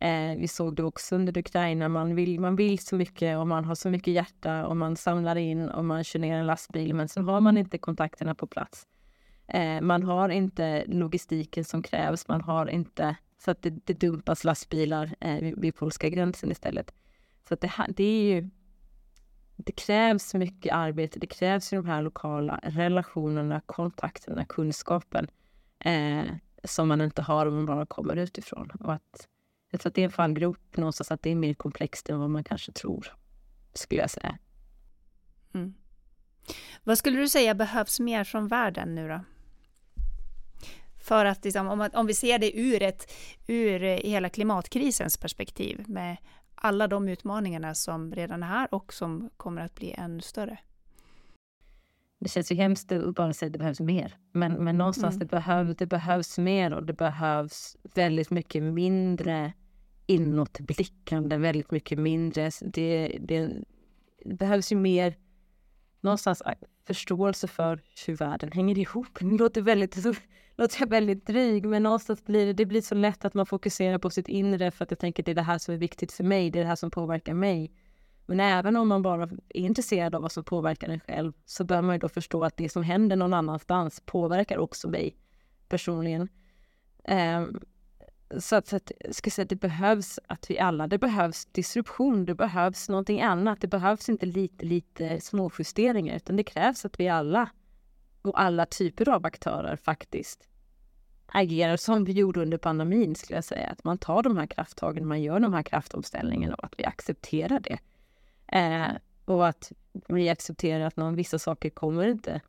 Eh, 0.00 0.38
vi 0.38 0.48
såg 0.48 0.76
det 0.76 0.82
också 0.82 1.14
under 1.14 1.38
Ukraina, 1.38 1.88
man 1.88 2.14
vill, 2.14 2.40
man 2.40 2.56
vill 2.56 2.78
så 2.78 2.96
mycket 2.96 3.38
och 3.38 3.46
man 3.46 3.64
har 3.64 3.74
så 3.74 3.90
mycket 3.90 4.14
hjärta 4.14 4.66
och 4.66 4.76
man 4.76 4.96
samlar 4.96 5.36
in 5.36 5.68
och 5.68 5.84
man 5.84 6.04
kör 6.04 6.18
ner 6.18 6.38
en 6.38 6.46
lastbil 6.46 6.94
men 6.94 7.08
så 7.08 7.22
har 7.22 7.40
man 7.40 7.56
inte 7.58 7.78
kontakterna 7.78 8.34
på 8.34 8.46
plats. 8.46 8.86
Eh, 9.48 9.80
man 9.80 10.02
har 10.02 10.28
inte 10.28 10.84
logistiken 10.86 11.64
som 11.64 11.82
krävs, 11.82 12.28
man 12.28 12.40
har 12.40 12.66
inte 12.66 13.16
så 13.38 13.50
att 13.50 13.62
det, 13.62 13.70
det 13.70 14.00
dumpas 14.00 14.44
lastbilar 14.44 15.14
eh, 15.20 15.40
vid, 15.40 15.60
vid 15.60 15.74
polska 15.74 16.08
gränsen 16.08 16.50
istället. 16.50 16.94
Så 17.48 17.54
att 17.54 17.60
det, 17.60 17.72
det 17.88 18.04
är 18.04 18.34
ju 18.34 18.50
det 19.56 19.72
krävs 19.72 20.34
mycket 20.34 20.74
arbete, 20.74 21.18
det 21.18 21.26
krävs 21.26 21.72
ju 21.72 21.76
de 21.76 21.86
här 21.86 22.02
lokala 22.02 22.60
relationerna, 22.62 23.60
kontakterna, 23.66 24.44
kunskapen 24.44 25.28
eh, 25.78 26.24
som 26.64 26.88
man 26.88 27.00
inte 27.00 27.22
har 27.22 27.46
om 27.46 27.54
man 27.54 27.66
bara 27.66 27.86
kommer 27.86 28.16
utifrån. 28.16 28.70
Och 28.80 28.92
att, 28.92 29.28
jag 29.70 29.80
tror 29.80 29.90
att 29.90 29.94
det 29.94 30.00
är 30.02 30.04
en 30.04 30.10
fallgrop 30.10 30.76
någonstans, 30.76 31.10
att 31.10 31.22
det 31.22 31.30
är 31.30 31.34
mer 31.34 31.54
komplext 31.54 32.08
än 32.08 32.20
vad 32.20 32.30
man 32.30 32.44
kanske 32.44 32.72
tror, 32.72 33.14
skulle 33.74 34.00
jag 34.00 34.10
säga. 34.10 34.38
Mm. 35.54 35.74
Vad 36.84 36.98
skulle 36.98 37.18
du 37.18 37.28
säga 37.28 37.54
behövs 37.54 38.00
mer 38.00 38.24
från 38.24 38.48
världen 38.48 38.94
nu 38.94 39.08
då? 39.08 39.20
För 41.08 41.24
att 41.24 41.44
liksom, 41.44 41.68
om, 41.68 41.88
om 41.92 42.06
vi 42.06 42.14
ser 42.14 42.38
det 42.38 42.58
ur, 42.58 42.82
ett, 42.82 43.12
ur 43.46 43.80
hela 43.80 44.28
klimatkrisens 44.28 45.16
perspektiv 45.16 45.84
med 45.86 46.16
alla 46.54 46.86
de 46.88 47.08
utmaningarna 47.08 47.74
som 47.74 48.14
redan 48.14 48.42
är 48.42 48.46
här 48.46 48.74
och 48.74 48.92
som 48.92 49.30
kommer 49.36 49.62
att 49.62 49.74
bli 49.74 49.92
ännu 49.92 50.20
större. 50.20 50.58
Det 52.20 52.28
känns 52.28 52.52
ju 52.52 52.56
hemskt 52.56 52.92
att 52.92 53.14
bara 53.14 53.32
säga 53.32 53.46
att 53.46 53.52
det 53.52 53.58
behövs 53.58 53.80
mer. 53.80 54.16
Men, 54.32 54.52
men 54.52 54.78
någonstans 54.78 55.14
mm. 55.14 55.18
det, 55.18 55.26
behöv, 55.26 55.74
det 55.74 55.86
behövs 55.86 56.38
mer 56.38 56.72
och 56.72 56.86
det 56.86 56.92
behövs 56.92 57.76
väldigt 57.94 58.30
mycket 58.30 58.62
mindre 58.62 59.52
inåtblickande, 60.06 61.36
väldigt 61.36 61.70
mycket 61.70 61.98
mindre. 61.98 62.50
Det, 62.60 63.18
det, 63.20 63.50
det 64.24 64.34
behövs 64.34 64.72
ju 64.72 64.76
mer 64.76 65.14
någonstans 66.00 66.42
förståelse 66.88 67.48
för 67.48 67.80
hur 68.06 68.16
världen 68.16 68.52
hänger 68.52 68.78
ihop. 68.78 69.18
Det 69.20 69.38
låter 69.38 69.62
väldigt 69.62 69.96
låter 70.56 70.80
jag 70.80 70.90
väldigt 70.90 71.26
dryg, 71.26 71.66
men 71.66 71.82
någonstans 71.82 72.24
blir 72.24 72.46
det, 72.46 72.52
det 72.52 72.66
blir 72.66 72.80
så 72.80 72.94
lätt 72.94 73.24
att 73.24 73.34
man 73.34 73.46
fokuserar 73.46 73.98
på 73.98 74.10
sitt 74.10 74.28
inre 74.28 74.70
för 74.70 74.84
att 74.84 74.90
jag 74.90 74.98
tänker 74.98 75.22
att 75.22 75.26
det 75.26 75.32
är 75.32 75.34
det 75.34 75.42
här 75.42 75.58
som 75.58 75.74
är 75.74 75.78
viktigt 75.78 76.12
för 76.12 76.24
mig, 76.24 76.50
det 76.50 76.58
är 76.58 76.62
det 76.62 76.68
här 76.68 76.76
som 76.76 76.90
påverkar 76.90 77.34
mig. 77.34 77.72
Men 78.26 78.40
även 78.40 78.76
om 78.76 78.88
man 78.88 79.02
bara 79.02 79.22
är 79.48 79.60
intresserad 79.60 80.14
av 80.14 80.22
vad 80.22 80.32
som 80.32 80.44
påverkar 80.44 80.88
en 80.88 81.00
själv 81.00 81.32
så 81.44 81.64
bör 81.64 81.82
man 81.82 81.94
ju 81.94 81.98
då 81.98 82.08
förstå 82.08 82.44
att 82.44 82.56
det 82.56 82.68
som 82.68 82.82
händer 82.82 83.16
någon 83.16 83.34
annanstans 83.34 84.02
påverkar 84.06 84.58
också 84.58 84.88
mig 84.88 85.16
personligen. 85.68 86.28
Um, 87.08 87.60
så 88.38 88.56
att, 88.56 88.68
så 88.68 88.76
att 88.76 88.92
ska 89.10 89.30
säga, 89.30 89.46
det 89.46 89.56
behövs 89.56 90.18
att 90.26 90.50
vi 90.50 90.58
alla, 90.58 90.86
det 90.86 90.98
behövs 90.98 91.46
disruption, 91.46 92.24
det 92.24 92.34
behövs 92.34 92.88
någonting 92.88 93.22
annat. 93.22 93.60
Det 93.60 93.68
behövs 93.68 94.08
inte 94.08 94.26
lite, 94.26 94.64
lite 94.64 95.20
småjusteringar 95.20 96.16
utan 96.16 96.36
det 96.36 96.42
krävs 96.42 96.84
att 96.84 97.00
vi 97.00 97.08
alla 97.08 97.50
och 98.22 98.40
alla 98.40 98.66
typer 98.66 99.08
av 99.08 99.26
aktörer 99.26 99.76
faktiskt 99.76 100.48
agerar 101.26 101.76
som 101.76 102.04
vi 102.04 102.12
gjorde 102.12 102.42
under 102.42 102.58
pandemin 102.58 103.14
skulle 103.14 103.36
jag 103.36 103.44
säga. 103.44 103.68
Att 103.68 103.84
man 103.84 103.98
tar 103.98 104.22
de 104.22 104.36
här 104.36 104.46
krafttagen, 104.46 105.06
man 105.06 105.22
gör 105.22 105.40
de 105.40 105.54
här 105.54 105.62
kraftomställningarna 105.62 106.54
och 106.54 106.64
att 106.64 106.74
vi 106.78 106.84
accepterar 106.84 107.60
det. 107.60 107.78
Eh, 108.58 108.96
och 109.24 109.48
att 109.48 109.72
vi 110.08 110.28
accepterar 110.28 110.86
att 110.86 110.96
någon, 110.96 111.14
vissa 111.14 111.38
saker 111.38 111.70
kommer 111.70 112.08
inte 112.08 112.40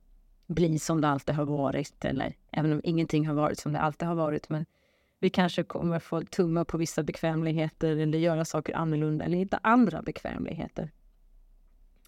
bli 0.47 0.79
som 0.79 1.01
det 1.01 1.07
alltid 1.07 1.35
har 1.35 1.45
varit 1.45 2.05
eller 2.05 2.35
även 2.51 2.73
om 2.73 2.81
ingenting 2.83 3.27
har 3.27 3.33
varit 3.33 3.59
som 3.59 3.73
det 3.73 3.79
alltid 3.79 4.07
har 4.07 4.15
varit. 4.15 4.49
Men 4.49 4.65
vi 5.19 5.29
kanske 5.29 5.63
kommer 5.63 5.99
få 5.99 6.21
tumma 6.21 6.65
på 6.65 6.77
vissa 6.77 7.03
bekvämligheter 7.03 7.97
eller 7.97 8.17
göra 8.17 8.45
saker 8.45 8.75
annorlunda 8.75 9.25
eller 9.25 9.37
hitta 9.37 9.59
andra 9.63 10.01
bekvämligheter. 10.01 10.91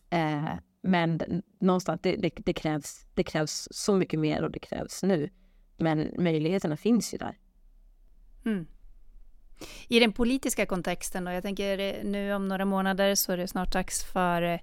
Eh, 0.09 0.53
men 0.81 1.21
någonstans, 1.59 2.01
det, 2.03 2.15
det, 2.15 2.31
det, 2.35 2.53
krävs, 2.53 3.05
det 3.13 3.23
krävs 3.23 3.67
så 3.71 3.95
mycket 3.95 4.19
mer 4.19 4.43
och 4.43 4.51
det 4.51 4.59
krävs 4.59 5.03
nu. 5.03 5.29
Men 5.77 6.13
möjligheterna 6.17 6.77
finns 6.77 7.13
ju 7.13 7.17
där. 7.17 7.37
Mm. 8.45 8.67
I 9.87 9.99
den 9.99 10.13
politiska 10.13 10.65
kontexten 10.65 11.25
då, 11.25 11.31
jag 11.31 11.43
tänker 11.43 11.79
eh, 11.79 12.03
nu 12.03 12.33
om 12.33 12.47
några 12.47 12.65
månader 12.65 13.15
så 13.15 13.31
är 13.31 13.37
det 13.37 13.47
snart 13.47 13.73
dags 13.73 14.03
för 14.03 14.41
eh, 14.41 14.59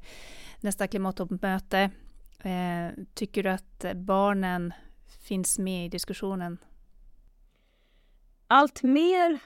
nästa 0.60 0.86
klimattoppmöte. 0.86 1.90
Eh, 2.38 3.04
tycker 3.14 3.42
du 3.42 3.50
att 3.50 3.84
barnen 3.94 4.72
finns 5.20 5.58
med 5.58 5.86
i 5.86 5.88
diskussionen? 5.88 6.58
Allt 8.48 8.82
mer 8.82 9.38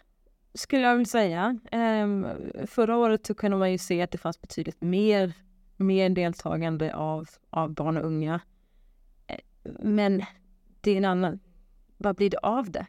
skulle 0.54 0.82
jag 0.82 0.96
vilja 0.96 1.06
säga. 1.06 1.58
Ehm, 1.72 2.26
förra 2.66 2.96
året 2.96 3.26
så 3.26 3.34
kunde 3.34 3.56
man 3.56 3.72
ju 3.72 3.78
se 3.78 4.02
att 4.02 4.10
det 4.10 4.18
fanns 4.18 4.40
betydligt 4.40 4.80
mer 4.80 5.32
mer 5.82 6.10
deltagande 6.10 6.94
av, 6.94 7.28
av 7.50 7.74
barn 7.74 7.96
och 7.96 8.04
unga. 8.04 8.40
Eh, 9.26 9.38
men 9.80 10.22
det 10.80 10.90
är 10.90 10.96
en 10.96 11.04
annan, 11.04 11.40
vad 11.96 12.16
blir 12.16 12.30
det 12.30 12.38
av 12.38 12.70
det? 12.70 12.86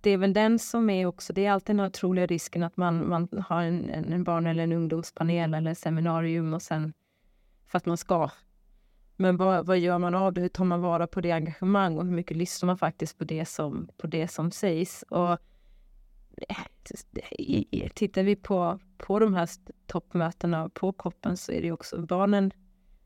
Det 0.00 0.10
är 0.10 0.18
väl 0.18 0.32
den 0.32 0.58
som 0.58 0.90
är 0.90 1.06
också, 1.06 1.32
det 1.32 1.46
är 1.46 1.50
alltid 1.50 1.76
den 1.76 1.86
otroliga 1.86 2.26
risken 2.26 2.62
att 2.62 2.76
man, 2.76 3.08
man 3.08 3.28
har 3.48 3.62
en, 3.62 3.90
en 3.90 4.24
barn 4.24 4.46
eller 4.46 4.62
en 4.62 4.72
ungdomspanel 4.72 5.54
eller 5.54 5.74
seminarium 5.74 6.54
och 6.54 6.62
sen 6.62 6.92
för 7.66 7.78
att 7.78 7.86
man 7.86 7.96
ska. 7.96 8.30
Men 9.20 9.36
vad, 9.36 9.66
vad 9.66 9.78
gör 9.78 9.98
man 9.98 10.14
av 10.14 10.32
det? 10.32 10.40
Hur 10.40 10.48
tar 10.48 10.64
man 10.64 10.80
vara 10.80 11.06
på 11.06 11.20
det 11.20 11.32
engagemang 11.32 11.98
och 11.98 12.04
hur 12.04 12.12
mycket 12.12 12.36
lyssnar 12.36 12.66
man 12.66 12.78
faktiskt 12.78 13.18
på 13.18 13.24
det 13.24 13.44
som, 13.44 13.88
på 13.96 14.06
det 14.06 14.28
som 14.28 14.50
sägs? 14.50 15.02
Och 15.02 15.32
eh, 16.48 17.88
tittar 17.94 18.22
vi 18.22 18.36
på, 18.36 18.78
på 18.98 19.18
de 19.18 19.34
här 19.34 19.48
toppmötena 19.86 20.68
på 20.68 20.92
koppen 20.92 21.36
så 21.36 21.52
är 21.52 21.62
det 21.62 21.72
också 21.72 22.02
barnen, 22.02 22.50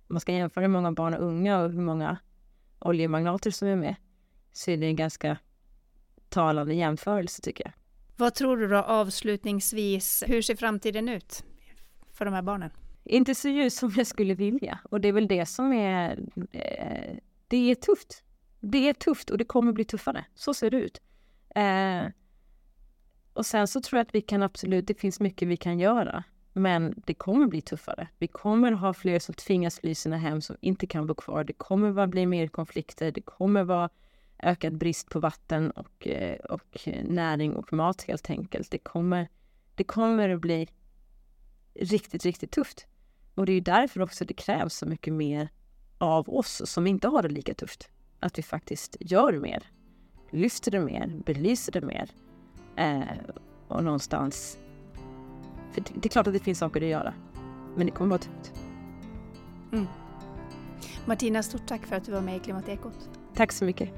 man 0.07 0.21
ska 0.21 0.33
jämföra 0.33 0.63
hur 0.63 0.69
många 0.69 0.93
barn 0.93 1.15
och 1.15 1.23
unga 1.23 1.63
och 1.63 1.71
hur 1.71 1.81
många 1.81 2.17
oljemagnater 2.79 3.51
som 3.51 3.69
är 3.69 3.77
med, 3.77 3.95
så 4.53 4.71
är 4.71 4.77
det 4.77 4.87
en 4.87 4.97
ganska 4.97 5.39
talande 6.29 6.75
jämförelse 6.75 7.43
tycker 7.43 7.65
jag. 7.65 7.73
Vad 8.17 8.35
tror 8.35 8.57
du 8.57 8.69
då 8.69 8.77
avslutningsvis, 8.77 10.25
hur 10.27 10.43
ser 10.43 10.57
framtiden 10.57 11.09
ut 11.09 11.45
för 12.13 12.25
de 12.25 12.35
här 12.35 12.43
barnen? 12.43 12.71
Inte 13.05 13.35
så 13.35 13.49
ljus 13.49 13.77
som 13.77 13.93
jag 13.97 14.07
skulle 14.07 14.35
vilja. 14.35 14.79
Och 14.91 15.01
det 15.01 15.09
är 15.09 15.13
väl 15.13 15.29
det 15.29 15.47
som 15.47 15.73
är... 15.73 16.19
Eh, 16.53 17.17
det 17.49 17.71
är 17.71 17.75
tufft. 17.75 18.23
Det 18.61 18.89
är 18.89 18.93
tufft 18.93 19.31
och 19.31 19.39
det 19.39 19.45
kommer 19.45 19.73
bli 19.73 19.85
tuffare. 19.85 20.25
Så 20.35 20.55
ser 20.55 20.71
det 20.71 20.77
ut. 20.77 21.01
Eh, 21.55 22.05
och 23.33 23.47
sen 23.47 23.69
så 23.69 23.81
tror 23.81 23.99
jag 23.99 24.07
att 24.07 24.15
vi 24.15 24.21
kan 24.21 24.43
absolut, 24.43 24.87
det 24.87 24.95
finns 24.95 25.21
mycket 25.21 25.49
vi 25.49 25.57
kan 25.57 25.79
göra. 25.79 26.25
Men 26.53 26.95
det 27.07 27.15
kommer 27.15 27.47
bli 27.47 27.61
tuffare. 27.61 28.09
Vi 28.19 28.29
kommer 28.29 28.73
ha 28.73 28.95
fler 28.95 29.19
som 29.19 29.35
tvingas 29.35 29.81
fly 29.81 29.95
sina 29.95 30.17
hem 30.17 30.41
som 30.41 30.57
inte 30.61 30.87
kan 30.87 31.07
bo 31.07 31.15
kvar. 31.15 31.45
Det 31.45 31.53
kommer 31.53 32.07
bli 32.07 32.27
mer 32.27 32.49
konflikter. 32.49 33.13
Det 33.13 33.21
kommer 33.21 33.65
vara 33.65 33.91
ökad 34.43 34.77
brist 34.77 35.11
på 35.11 35.21
vatten 35.21 35.71
och, 35.71 36.09
eh, 36.09 36.39
och 36.39 36.89
näring 37.05 37.57
och 37.57 37.73
mat 37.73 38.03
helt 38.03 38.31
enkelt. 38.31 38.71
Det 38.71 38.79
kommer, 38.79 39.29
det 39.75 39.85
kommer 39.85 40.29
att 40.29 40.41
bli 40.41 40.69
riktigt, 41.75 42.25
riktigt 42.25 42.51
tufft. 42.51 42.87
Och 43.35 43.47
det 43.47 43.53
är 43.53 43.61
därför 43.61 44.01
också 44.01 44.25
det 44.25 44.35
krävs 44.35 44.75
så 44.75 44.87
mycket 44.87 45.13
mer 45.13 45.49
av 45.99 46.29
oss 46.29 46.63
som 46.65 46.87
inte 46.87 47.09
har 47.09 47.23
det 47.23 47.29
lika 47.29 47.55
tufft. 47.55 47.89
Att 48.21 48.39
vi 48.39 48.43
faktiskt 48.43 48.97
gör 49.01 49.33
mer, 49.33 49.63
lyfter 50.31 50.71
det 50.71 50.81
mer, 50.81 51.23
belyser 51.27 51.73
det 51.73 51.81
mer. 51.81 52.11
Eh, 52.77 53.03
och 53.69 53.85
någonstans... 53.85 54.59
För 55.73 55.85
det 55.95 56.07
är 56.07 56.09
klart 56.09 56.27
att 56.27 56.33
det 56.33 56.39
finns 56.39 56.59
saker 56.59 56.83
att 56.83 56.89
göra, 56.89 57.15
men 57.77 57.87
det 57.87 57.93
kommer 57.93 58.11
vara 58.11 58.19
tufft. 58.19 58.53
Mm. 59.73 59.87
Martina, 61.07 61.43
stort 61.43 61.67
tack 61.67 61.87
för 61.87 61.97
att 61.97 62.05
du 62.05 62.13
var 62.13 62.21
med 62.21 62.37
i 62.37 62.41
Klimatekot. 62.41 63.11
Tack 63.35 63.53
så 63.53 63.65
mycket. 63.65 63.91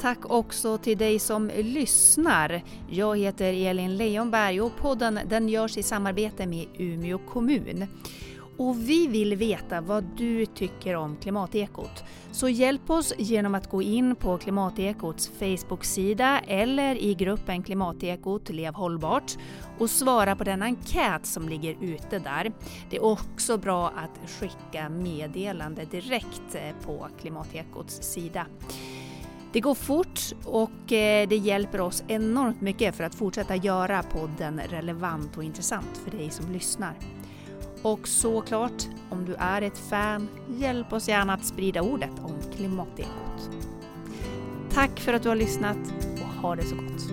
Tack 0.00 0.30
också 0.30 0.78
till 0.78 0.98
dig 0.98 1.18
som 1.18 1.50
lyssnar. 1.56 2.62
Jag 2.88 3.18
heter 3.18 3.52
Elin 3.52 3.96
Leonberg 3.96 4.60
och 4.60 4.76
podden 4.76 5.20
den 5.28 5.48
görs 5.48 5.76
i 5.76 5.82
samarbete 5.82 6.46
med 6.46 6.66
Umeå 6.78 7.18
kommun. 7.18 7.86
Och 8.58 8.88
vi 8.88 9.06
vill 9.06 9.36
veta 9.36 9.80
vad 9.80 10.04
du 10.04 10.46
tycker 10.46 10.96
om 10.96 11.16
Klimatekot. 11.16 12.04
Så 12.30 12.48
hjälp 12.48 12.90
oss 12.90 13.14
genom 13.18 13.54
att 13.54 13.70
gå 13.70 13.82
in 13.82 14.16
på 14.16 14.38
Klimatekots 14.38 15.30
Facebook-sida 15.38 16.40
eller 16.46 16.94
i 16.94 17.14
gruppen 17.14 17.62
Klimatekot 17.62 18.50
Lev 18.50 18.74
hållbart 18.74 19.36
och 19.78 19.90
svara 19.90 20.36
på 20.36 20.44
den 20.44 20.62
enkät 20.62 21.26
som 21.26 21.48
ligger 21.48 21.76
ute 21.80 22.18
där. 22.18 22.52
Det 22.90 22.96
är 22.96 23.04
också 23.04 23.58
bra 23.58 23.88
att 23.88 24.30
skicka 24.30 24.88
meddelande 24.88 25.84
direkt 25.84 26.54
eh, 26.54 26.86
på 26.86 27.08
Klimatekots 27.20 28.02
sida. 28.02 28.46
Det 29.52 29.60
går 29.60 29.74
fort 29.74 30.20
och 30.44 30.92
eh, 30.92 31.28
det 31.28 31.36
hjälper 31.36 31.80
oss 31.80 32.02
enormt 32.08 32.60
mycket 32.60 32.96
för 32.96 33.04
att 33.04 33.14
fortsätta 33.14 33.56
göra 33.56 34.02
podden 34.02 34.60
relevant 34.70 35.36
och 35.36 35.44
intressant 35.44 36.00
för 36.04 36.10
dig 36.10 36.30
som 36.30 36.52
lyssnar. 36.52 36.94
Och 37.82 38.08
såklart, 38.08 38.88
om 39.10 39.24
du 39.24 39.34
är 39.34 39.62
ett 39.62 39.78
fan, 39.78 40.28
hjälp 40.48 40.92
oss 40.92 41.08
gärna 41.08 41.32
att 41.32 41.44
sprida 41.44 41.82
ordet 41.82 42.12
om 42.22 42.52
klimatekot. 42.56 43.50
Tack 44.70 45.00
för 45.00 45.12
att 45.12 45.22
du 45.22 45.28
har 45.28 45.36
lyssnat 45.36 45.78
och 46.22 46.42
ha 46.42 46.56
det 46.56 46.64
så 46.64 46.74
gott! 46.74 47.08